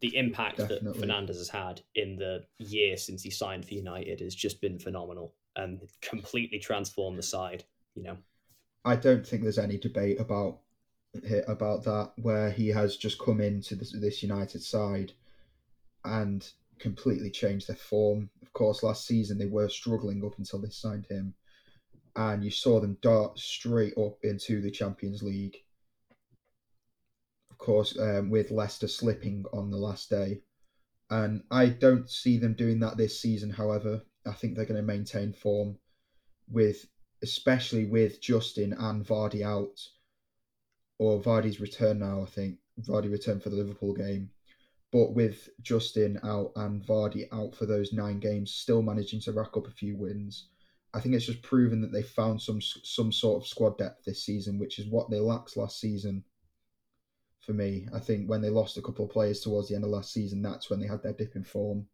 the 0.00 0.16
impact 0.16 0.58
Definitely. 0.58 0.92
that 0.92 1.00
Fernandes 1.00 1.38
has 1.38 1.48
had 1.48 1.80
in 1.94 2.16
the 2.16 2.44
year 2.58 2.96
since 2.96 3.22
he 3.22 3.30
signed 3.30 3.66
for 3.66 3.74
United 3.74 4.20
has 4.20 4.34
just 4.34 4.60
been 4.60 4.78
phenomenal 4.78 5.34
and 5.56 5.80
completely 6.00 6.58
transformed 6.58 7.18
the 7.18 7.22
side, 7.22 7.64
you 7.94 8.02
know. 8.02 8.16
I 8.84 8.94
don't 8.94 9.26
think 9.26 9.42
there's 9.42 9.58
any 9.58 9.78
debate 9.78 10.20
about 10.20 10.60
about 11.48 11.82
that 11.82 12.12
where 12.16 12.50
he 12.50 12.68
has 12.68 12.96
just 12.96 13.18
come 13.18 13.40
into 13.40 13.74
this, 13.74 13.90
this 13.98 14.22
United 14.22 14.62
side 14.62 15.12
and 16.04 16.46
completely 16.78 17.30
changed 17.30 17.68
their 17.68 17.76
form. 17.76 18.30
Of 18.42 18.52
course, 18.52 18.82
last 18.82 19.06
season 19.06 19.38
they 19.38 19.46
were 19.46 19.68
struggling 19.68 20.24
up 20.24 20.38
until 20.38 20.60
they 20.60 20.70
signed 20.70 21.06
him, 21.06 21.34
and 22.14 22.44
you 22.44 22.50
saw 22.50 22.80
them 22.80 22.98
dart 23.02 23.38
straight 23.38 23.96
up 23.98 24.18
into 24.22 24.60
the 24.60 24.70
Champions 24.70 25.22
League. 25.22 25.56
Of 27.50 27.58
course, 27.58 27.98
um, 27.98 28.30
with 28.30 28.50
Leicester 28.50 28.88
slipping 28.88 29.44
on 29.52 29.70
the 29.70 29.78
last 29.78 30.10
day, 30.10 30.42
and 31.10 31.42
I 31.50 31.66
don't 31.66 32.10
see 32.10 32.38
them 32.38 32.54
doing 32.54 32.80
that 32.80 32.96
this 32.96 33.20
season. 33.20 33.50
However, 33.50 34.02
I 34.26 34.32
think 34.32 34.56
they're 34.56 34.66
going 34.66 34.80
to 34.80 34.82
maintain 34.82 35.32
form 35.32 35.78
with 36.48 36.86
especially 37.22 37.86
with 37.86 38.20
Justin 38.20 38.72
and 38.74 39.04
Vardy 39.04 39.42
out, 39.42 39.80
or 40.98 41.20
Vardy's 41.20 41.60
return 41.60 41.98
now, 41.98 42.22
I 42.22 42.26
think. 42.26 42.58
Vardy 42.80 43.10
returned 43.10 43.42
for 43.42 43.50
the 43.50 43.56
Liverpool 43.56 43.94
game. 43.94 44.30
But 44.96 45.12
with 45.12 45.50
Justin 45.60 46.18
out 46.24 46.52
and 46.56 46.82
Vardy 46.82 47.28
out 47.30 47.54
for 47.54 47.66
those 47.66 47.92
nine 47.92 48.18
games, 48.18 48.54
still 48.54 48.80
managing 48.80 49.20
to 49.22 49.32
rack 49.32 49.54
up 49.54 49.66
a 49.66 49.70
few 49.70 49.94
wins, 49.94 50.48
I 50.94 51.00
think 51.00 51.14
it's 51.14 51.26
just 51.26 51.42
proven 51.42 51.82
that 51.82 51.92
they 51.92 52.02
found 52.02 52.40
some 52.40 52.62
some 52.62 53.12
sort 53.12 53.42
of 53.42 53.46
squad 53.46 53.76
depth 53.76 54.06
this 54.06 54.24
season, 54.24 54.58
which 54.58 54.78
is 54.78 54.86
what 54.88 55.10
they 55.10 55.20
lacked 55.20 55.58
last 55.58 55.80
season. 55.80 56.24
For 57.40 57.52
me, 57.52 57.86
I 57.92 57.98
think 57.98 58.26
when 58.26 58.40
they 58.40 58.48
lost 58.48 58.78
a 58.78 58.80
couple 58.80 59.04
of 59.04 59.10
players 59.10 59.42
towards 59.42 59.68
the 59.68 59.74
end 59.74 59.84
of 59.84 59.90
last 59.90 60.14
season, 60.14 60.40
that's 60.40 60.70
when 60.70 60.80
they 60.80 60.86
had 60.86 61.02
their 61.02 61.12
dip 61.12 61.36
in 61.36 61.44
form, 61.44 61.88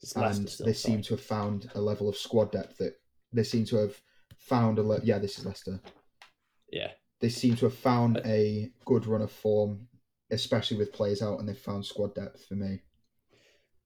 It's 0.00 0.14
and 0.14 0.46
they 0.64 0.72
seem 0.72 1.02
to 1.02 1.14
have 1.14 1.20
found 1.20 1.68
a 1.74 1.80
level 1.80 2.08
of 2.08 2.16
squad 2.16 2.52
depth 2.52 2.78
that 2.78 2.94
they 3.32 3.42
seem 3.42 3.64
to 3.64 3.76
have 3.78 4.00
found 4.36 4.78
a 4.78 4.84
le- 4.84 5.02
yeah. 5.02 5.18
This 5.18 5.40
is 5.40 5.46
Leicester. 5.46 5.80
Yeah. 6.70 6.92
they 7.18 7.28
seem 7.28 7.56
to 7.56 7.64
have 7.66 7.74
found 7.74 8.20
a 8.24 8.70
good 8.84 9.06
run 9.06 9.22
of 9.22 9.32
form, 9.32 9.88
especially 10.30 10.76
with 10.76 10.92
players 10.92 11.22
out, 11.22 11.38
and 11.38 11.48
they've 11.48 11.58
found 11.58 11.84
squad 11.84 12.14
depth 12.14 12.44
for 12.46 12.54
me. 12.54 12.80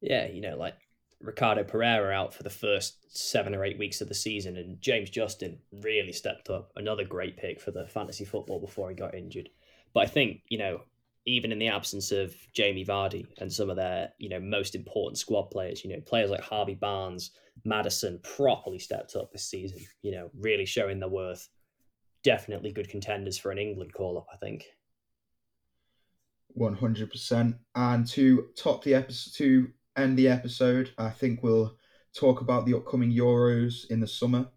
Yeah, 0.00 0.26
you 0.28 0.40
know, 0.40 0.56
like 0.56 0.74
Ricardo 1.20 1.64
Pereira 1.64 2.14
out 2.14 2.32
for 2.32 2.44
the 2.44 2.50
first 2.50 3.16
seven 3.16 3.54
or 3.54 3.64
eight 3.64 3.78
weeks 3.78 4.00
of 4.00 4.08
the 4.08 4.14
season, 4.14 4.56
and 4.56 4.80
James 4.80 5.10
Justin 5.10 5.58
really 5.82 6.12
stepped 6.12 6.48
up. 6.50 6.70
Another 6.76 7.04
great 7.04 7.36
pick 7.36 7.60
for 7.60 7.70
the 7.70 7.86
fantasy 7.86 8.24
football 8.24 8.60
before 8.60 8.88
he 8.88 8.94
got 8.94 9.14
injured. 9.14 9.48
But 9.94 10.00
I 10.00 10.06
think, 10.06 10.42
you 10.48 10.58
know, 10.58 10.80
even 11.26 11.52
in 11.52 11.58
the 11.58 11.68
absence 11.68 12.12
of 12.12 12.34
Jamie 12.54 12.84
Vardy 12.84 13.26
and 13.38 13.52
some 13.52 13.68
of 13.68 13.76
their, 13.76 14.10
you 14.18 14.28
know, 14.28 14.40
most 14.40 14.74
important 14.74 15.18
squad 15.18 15.50
players, 15.50 15.84
you 15.84 15.90
know, 15.90 16.00
players 16.00 16.30
like 16.30 16.40
Harvey 16.40 16.74
Barnes, 16.74 17.32
Maddison 17.64 18.20
properly 18.22 18.78
stepped 18.78 19.16
up 19.16 19.32
this 19.32 19.44
season, 19.44 19.78
you 20.02 20.12
know, 20.12 20.30
really 20.38 20.64
showing 20.64 21.00
their 21.00 21.08
worth. 21.08 21.48
Definitely 22.22 22.72
good 22.72 22.88
contenders 22.88 23.38
for 23.38 23.50
an 23.50 23.58
England 23.58 23.92
call 23.92 24.18
up, 24.18 24.26
I 24.32 24.36
think. 24.36 24.66
One 26.58 26.74
hundred 26.74 27.12
percent. 27.12 27.56
And 27.76 28.04
to 28.08 28.48
top 28.56 28.82
the 28.82 28.94
episode, 28.94 29.32
to 29.36 29.70
end 29.96 30.18
the 30.18 30.28
episode, 30.28 30.90
I 30.98 31.10
think 31.10 31.42
we'll 31.42 31.76
talk 32.16 32.40
about 32.40 32.66
the 32.66 32.74
upcoming 32.74 33.12
Euros 33.12 33.88
in 33.90 34.00
the 34.00 34.08
summer. 34.08 34.48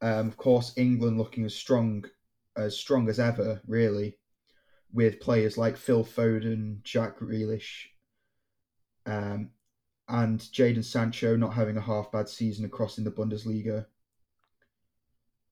Um, 0.00 0.28
of 0.28 0.38
course, 0.38 0.72
England 0.76 1.18
looking 1.18 1.44
as 1.44 1.54
strong 1.54 2.06
as 2.56 2.78
strong 2.78 3.10
as 3.10 3.20
ever, 3.20 3.60
really, 3.66 4.16
with 4.92 5.20
players 5.20 5.58
like 5.58 5.76
Phil 5.76 6.04
Foden, 6.04 6.82
Jack 6.84 7.18
Grealish, 7.18 7.88
um, 9.04 9.50
and 10.08 10.40
Jadon 10.40 10.84
Sancho 10.84 11.36
not 11.36 11.52
having 11.52 11.76
a 11.76 11.82
half 11.82 12.10
bad 12.12 12.30
season 12.30 12.64
across 12.64 12.96
in 12.96 13.04
the 13.04 13.10
Bundesliga. 13.10 13.84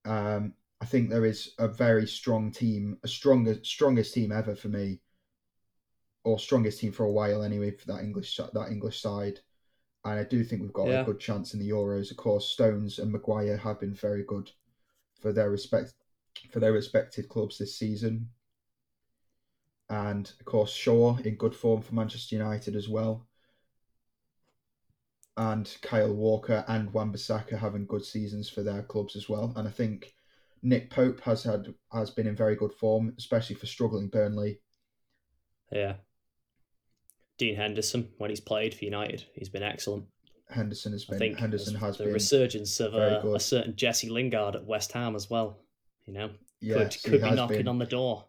Um, 0.07 0.55
I 0.81 0.87
think 0.87 1.11
there 1.11 1.27
is 1.27 1.53
a 1.59 1.69
very 1.69 2.07
strong 2.07 2.51
team, 2.53 2.99
a 3.05 3.09
stronger, 3.09 3.59
strongest 3.63 4.15
team 4.15 4.33
ever 4.33 4.57
for 4.57 4.69
me, 4.69 5.01
or 6.25 6.39
strongest 6.39 6.79
team 6.81 6.93
for 6.93 7.05
a 7.05 7.13
while 7.13 7.43
anyway 7.43 7.71
for 7.71 7.87
that 7.87 8.03
English 8.03 8.37
that 8.37 8.69
English 8.71 9.01
side. 9.01 9.41
And 10.05 10.19
I 10.19 10.25
do 10.25 10.43
think 10.45 10.63
we've 10.63 10.73
got 10.73 10.89
Yeah. 10.89 11.03
a 11.03 11.05
good 11.05 11.21
chance 11.21 11.55
in 11.55 11.61
the 11.61 11.71
Euros. 11.71 12.11
Of 12.11 12.17
course, 12.17 12.49
Stones 12.49 12.99
and 12.99 13.13
Maguire 13.13 13.57
have 13.57 13.81
been 13.81 13.95
very 13.95 14.25
good 14.25 14.51
for 15.21 15.33
their 15.33 15.51
respect 15.51 15.95
for 16.51 16.61
their 16.61 16.73
respected 16.73 17.29
clubs 17.29 17.59
this 17.59 17.77
season. 17.77 18.31
And 19.89 20.33
of 20.41 20.47
course, 20.47 20.73
Shaw 20.73 21.19
in 21.19 21.37
good 21.37 21.55
form 21.55 21.83
for 21.83 21.95
Manchester 21.95 22.37
United 22.37 22.75
as 22.75 22.89
well. 22.89 23.29
And 25.37 25.77
Kyle 25.83 26.15
Walker 26.15 26.65
and 26.69 26.93
Wan-Bissaka 26.93 27.59
having 27.59 27.87
good 27.87 28.05
seasons 28.05 28.49
for 28.49 28.63
their 28.63 28.83
clubs 28.83 29.17
as 29.17 29.29
well. 29.29 29.53
And 29.57 29.67
I 29.67 29.71
think 29.71 30.15
Nick 30.63 30.91
Pope 30.91 31.21
has 31.21 31.43
had 31.43 31.75
has 31.93 32.11
been 32.11 32.27
in 32.27 32.37
very 32.37 32.57
good 32.57 32.73
form, 32.73 33.15
especially 33.19 33.57
for 33.57 33.67
struggling 33.67 34.09
Burnley. 34.09 34.61
Yeah. 35.71 35.97
Dean 37.39 37.57
Henderson, 37.57 38.09
when 38.19 38.31
he's 38.31 38.41
played 38.41 38.75
for 38.75 38.85
United, 38.85 39.25
he's 39.35 39.49
been 39.49 39.63
excellent. 39.63 40.05
Henderson 40.49 40.93
has 40.93 41.05
been. 41.05 41.17
I 41.17 41.19
think 41.19 41.39
Henderson 41.39 41.75
has 41.77 41.99
the 41.99 42.05
been 42.05 42.13
resurgence 42.13 42.79
of 42.81 42.95
uh, 42.95 43.21
a, 43.25 43.35
a 43.35 43.41
certain 43.41 43.75
Jesse 43.75 44.11
Lingard 44.11 44.55
at 44.55 44.67
West 44.67 44.93
Ham 44.93 45.17
as 45.17 45.31
well. 45.31 45.59
You 46.05 46.13
know, 46.13 46.31
yes, 46.61 47.01
could 47.03 47.11
could 47.11 47.23
be 47.23 47.31
knocking 47.31 47.59
been, 47.59 47.69
on 47.69 47.79
the 47.79 47.87
door. 47.87 48.27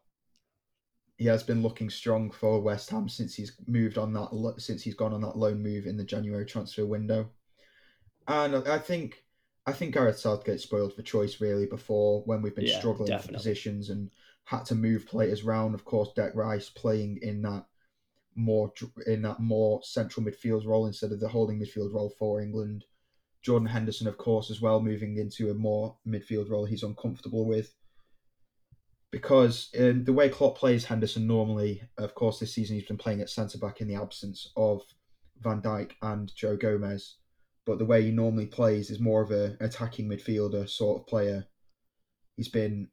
he 1.17 1.25
has 1.25 1.43
been 1.43 1.61
looking 1.61 1.89
strong 1.89 2.31
for 2.31 2.61
West 2.61 2.89
Ham 2.89 3.09
since 3.09 3.35
he's 3.35 3.53
moved 3.67 3.97
on 3.97 4.13
that 4.13 4.55
since 4.57 4.81
he's 4.81 4.95
gone 4.95 5.13
on 5.13 5.21
that 5.21 5.37
loan 5.37 5.61
move 5.61 5.85
in 5.85 5.97
the 5.97 6.03
January 6.03 6.45
transfer 6.45 6.85
window. 6.85 7.29
And 8.27 8.55
I 8.55 8.77
think 8.79 9.23
I 9.65 9.73
think 9.73 9.93
Gareth 9.93 10.19
Southgate 10.19 10.59
spoiled 10.59 10.93
for 10.93 11.01
choice 11.01 11.41
really 11.41 11.65
before 11.65 12.21
when 12.25 12.41
we've 12.41 12.55
been 12.55 12.65
Yeah, 12.65 12.79
struggling 12.79 13.17
for 13.19 13.31
positions 13.31 13.89
and 13.89 14.11
had 14.45 14.65
to 14.65 14.75
move 14.75 15.07
players 15.07 15.43
around. 15.43 15.73
Of 15.73 15.85
course, 15.85 16.09
Dec 16.15 16.35
Rice 16.35 16.69
playing 16.69 17.19
in 17.21 17.41
that 17.43 17.65
more 18.35 18.71
in 19.07 19.21
that 19.23 19.39
more 19.39 19.81
central 19.83 20.25
midfield 20.25 20.65
role 20.65 20.87
instead 20.87 21.11
of 21.11 21.19
the 21.19 21.27
holding 21.27 21.59
midfield 21.59 21.93
role 21.93 22.13
for 22.17 22.41
England. 22.41 22.85
Jordan 23.41 23.67
Henderson, 23.67 24.07
of 24.07 24.17
course, 24.17 24.49
as 24.49 24.61
well, 24.61 24.81
moving 24.81 25.17
into 25.17 25.51
a 25.51 25.53
more 25.53 25.97
midfield 26.07 26.49
role 26.49 26.65
he's 26.65 26.83
uncomfortable 26.83 27.45
with. 27.45 27.73
Because 29.11 29.69
um, 29.77 30.05
the 30.05 30.13
way 30.13 30.29
Klopp 30.29 30.57
plays 30.57 30.85
Henderson 30.85 31.27
normally, 31.27 31.83
of 31.97 32.15
course, 32.15 32.39
this 32.39 32.53
season 32.53 32.77
he's 32.77 32.87
been 32.87 32.97
playing 32.97 33.21
at 33.21 33.29
centre 33.29 33.57
back 33.57 33.81
in 33.81 33.87
the 33.87 33.95
absence 33.95 34.51
of 34.55 34.81
Van 35.41 35.61
Dijk 35.61 35.91
and 36.01 36.33
Joe 36.35 36.55
Gomez. 36.55 37.17
But 37.65 37.79
the 37.79 37.85
way 37.85 38.01
he 38.03 38.11
normally 38.11 38.47
plays 38.47 38.89
is 38.89 38.99
more 38.99 39.21
of 39.21 39.31
a 39.31 39.55
attacking 39.59 40.09
midfielder 40.09 40.67
sort 40.67 41.01
of 41.01 41.07
player. 41.07 41.45
He's 42.37 42.49
been 42.49 42.89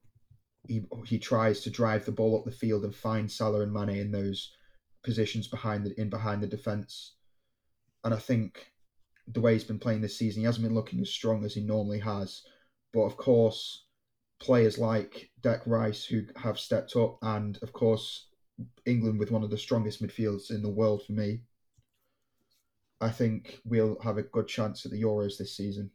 he 0.68 0.82
he 1.07 1.18
tries 1.18 1.61
to 1.61 1.70
drive 1.70 2.05
the 2.05 2.12
ball 2.12 2.38
up 2.38 2.45
the 2.45 2.51
field 2.51 2.84
and 2.84 2.95
find 2.95 3.30
Salah 3.30 3.62
and 3.62 3.72
Mane 3.72 3.97
in 3.97 4.12
those 4.12 4.53
positions 5.03 5.48
behind 5.48 5.84
the 5.84 6.01
in 6.01 6.11
behind 6.11 6.42
the 6.42 6.46
defence. 6.46 7.14
And 8.05 8.14
I 8.14 8.18
think 8.18 8.72
the 9.28 9.40
way 9.40 9.53
he's 9.53 9.64
been 9.64 9.78
playing 9.78 10.01
this 10.01 10.16
season, 10.16 10.40
he 10.40 10.46
hasn't 10.46 10.64
been 10.64 10.74
looking 10.74 11.01
as 11.01 11.11
strong 11.11 11.44
as 11.44 11.55
he 11.55 11.61
normally 11.61 12.01
has. 12.01 12.42
But 12.92 13.03
of 13.03 13.16
course, 13.16 13.86
players 14.40 14.78
like 14.78 15.30
Dec 15.42 15.62
Rice 15.66 16.05
who 16.05 16.22
have 16.36 16.59
stepped 16.59 16.96
up, 16.96 17.18
and 17.22 17.59
of 17.62 17.72
course, 17.72 18.28
England 18.86 19.18
with 19.18 19.30
one 19.30 19.42
of 19.42 19.51
the 19.51 19.59
strongest 19.59 20.03
midfields 20.03 20.51
in 20.51 20.62
the 20.62 20.68
world 20.68 21.03
for 21.07 21.12
me. 21.12 21.42
I 23.01 23.11
think 23.11 23.61
we'll 23.64 23.98
have 24.03 24.18
a 24.18 24.22
good 24.22 24.48
chance 24.48 24.84
at 24.84 24.92
the 24.92 25.03
Euros 25.03 25.38
this 25.38 25.57
season. 25.57 25.90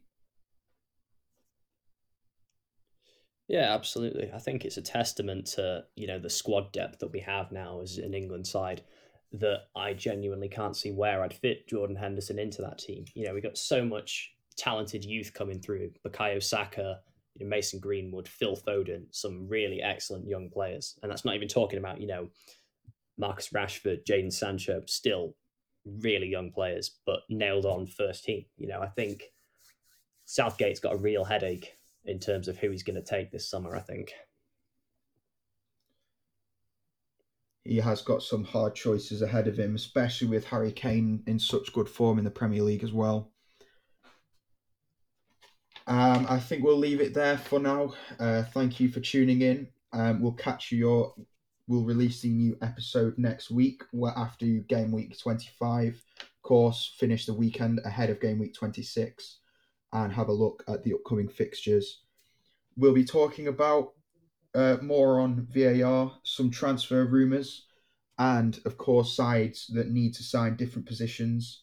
Yeah, 3.48 3.72
absolutely. 3.72 4.32
I 4.34 4.38
think 4.38 4.64
it's 4.64 4.76
a 4.76 4.82
testament 4.82 5.46
to 5.54 5.84
you 5.94 6.06
know 6.06 6.18
the 6.18 6.30
squad 6.30 6.72
depth 6.72 6.98
that 7.00 7.12
we 7.12 7.20
have 7.20 7.52
now 7.52 7.80
as 7.80 7.98
an 7.98 8.14
England 8.14 8.46
side 8.46 8.82
that 9.32 9.64
I 9.74 9.92
genuinely 9.92 10.48
can't 10.48 10.76
see 10.76 10.92
where 10.92 11.22
I'd 11.22 11.34
fit 11.34 11.68
Jordan 11.68 11.96
Henderson 11.96 12.38
into 12.38 12.62
that 12.62 12.78
team. 12.78 13.04
You 13.14 13.26
know, 13.26 13.34
we 13.34 13.40
got 13.40 13.58
so 13.58 13.84
much 13.84 14.32
talented 14.56 15.04
youth 15.04 15.32
coming 15.34 15.60
through: 15.60 15.90
Bukayo 16.06 16.42
Saka, 16.42 17.00
you 17.34 17.44
know, 17.44 17.50
Mason 17.50 17.80
Greenwood, 17.80 18.28
Phil 18.28 18.56
Foden, 18.56 19.06
some 19.10 19.48
really 19.48 19.82
excellent 19.82 20.26
young 20.26 20.50
players, 20.50 20.98
and 21.02 21.10
that's 21.10 21.24
not 21.24 21.34
even 21.34 21.48
talking 21.48 21.78
about 21.78 22.00
you 22.00 22.06
know 22.06 22.30
Marcus 23.18 23.50
Rashford, 23.50 24.04
Jadon 24.04 24.32
Sancho, 24.32 24.82
still 24.86 25.34
really 25.84 26.28
young 26.28 26.50
players, 26.50 26.98
but 27.06 27.20
nailed 27.28 27.66
on 27.66 27.86
first 27.86 28.24
team. 28.24 28.44
You 28.56 28.68
know, 28.68 28.80
I 28.80 28.88
think 28.88 29.24
Southgate's 30.24 30.80
got 30.80 30.94
a 30.94 30.98
real 30.98 31.24
headache 31.24 31.74
in 32.04 32.18
terms 32.18 32.48
of 32.48 32.58
who 32.58 32.70
he's 32.70 32.82
going 32.82 32.96
to 32.96 33.02
take 33.02 33.30
this 33.30 33.48
summer. 33.50 33.76
I 33.76 33.80
think. 33.80 34.12
He 37.66 37.78
has 37.78 38.02
got 38.02 38.22
some 38.22 38.44
hard 38.44 38.74
choices 38.74 39.22
ahead 39.22 39.48
of 39.48 39.58
him, 39.58 39.74
especially 39.74 40.28
with 40.28 40.46
Harry 40.46 40.72
Kane 40.72 41.22
in 41.26 41.38
such 41.38 41.72
good 41.72 41.88
form 41.88 42.18
in 42.18 42.24
the 42.24 42.30
Premier 42.30 42.62
League 42.62 42.84
as 42.84 42.92
well. 42.92 43.32
Um, 45.88 46.26
I 46.28 46.38
think 46.38 46.64
we'll 46.64 46.78
leave 46.78 47.00
it 47.00 47.14
there 47.14 47.38
for 47.38 47.60
now. 47.60 47.94
Uh, 48.18 48.42
thank 48.42 48.80
you 48.80 48.88
for 48.88 49.00
tuning 49.00 49.42
in. 49.42 49.68
Um, 49.92 50.20
we'll 50.20 50.32
catch 50.32 50.72
you. 50.72 50.78
Your, 50.78 51.14
we'll 51.68 51.84
release 51.84 52.20
the 52.20 52.28
new 52.28 52.56
episode 52.62 53.18
next 53.18 53.50
week 53.50 53.82
where 53.92 54.12
after 54.16 54.46
game 54.46 54.92
week 54.92 55.18
25. 55.18 56.02
Of 56.20 56.42
course, 56.42 56.94
finish 56.98 57.26
the 57.26 57.34
weekend 57.34 57.80
ahead 57.84 58.10
of 58.10 58.20
game 58.20 58.38
week 58.38 58.54
26 58.54 59.38
and 59.92 60.12
have 60.12 60.28
a 60.28 60.32
look 60.32 60.64
at 60.68 60.82
the 60.82 60.94
upcoming 60.94 61.28
fixtures. 61.28 62.02
We'll 62.76 62.94
be 62.94 63.04
talking 63.04 63.48
about 63.48 63.92
uh, 64.56 64.78
more 64.82 65.20
on 65.20 65.46
VAR, 65.50 66.12
some 66.24 66.50
transfer 66.50 67.04
rumours, 67.04 67.66
and 68.18 68.58
of 68.64 68.78
course, 68.78 69.14
sides 69.14 69.66
that 69.74 69.90
need 69.90 70.14
to 70.14 70.22
sign 70.22 70.56
different 70.56 70.88
positions. 70.88 71.62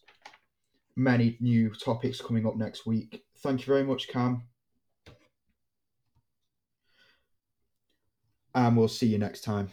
Many 0.96 1.38
new 1.40 1.72
topics 1.72 2.22
coming 2.22 2.46
up 2.46 2.56
next 2.56 2.86
week. 2.86 3.24
Thank 3.40 3.62
you 3.62 3.66
very 3.66 3.84
much, 3.84 4.08
Cam. 4.08 4.44
And 8.54 8.78
we'll 8.78 8.88
see 8.88 9.08
you 9.08 9.18
next 9.18 9.42
time. 9.42 9.72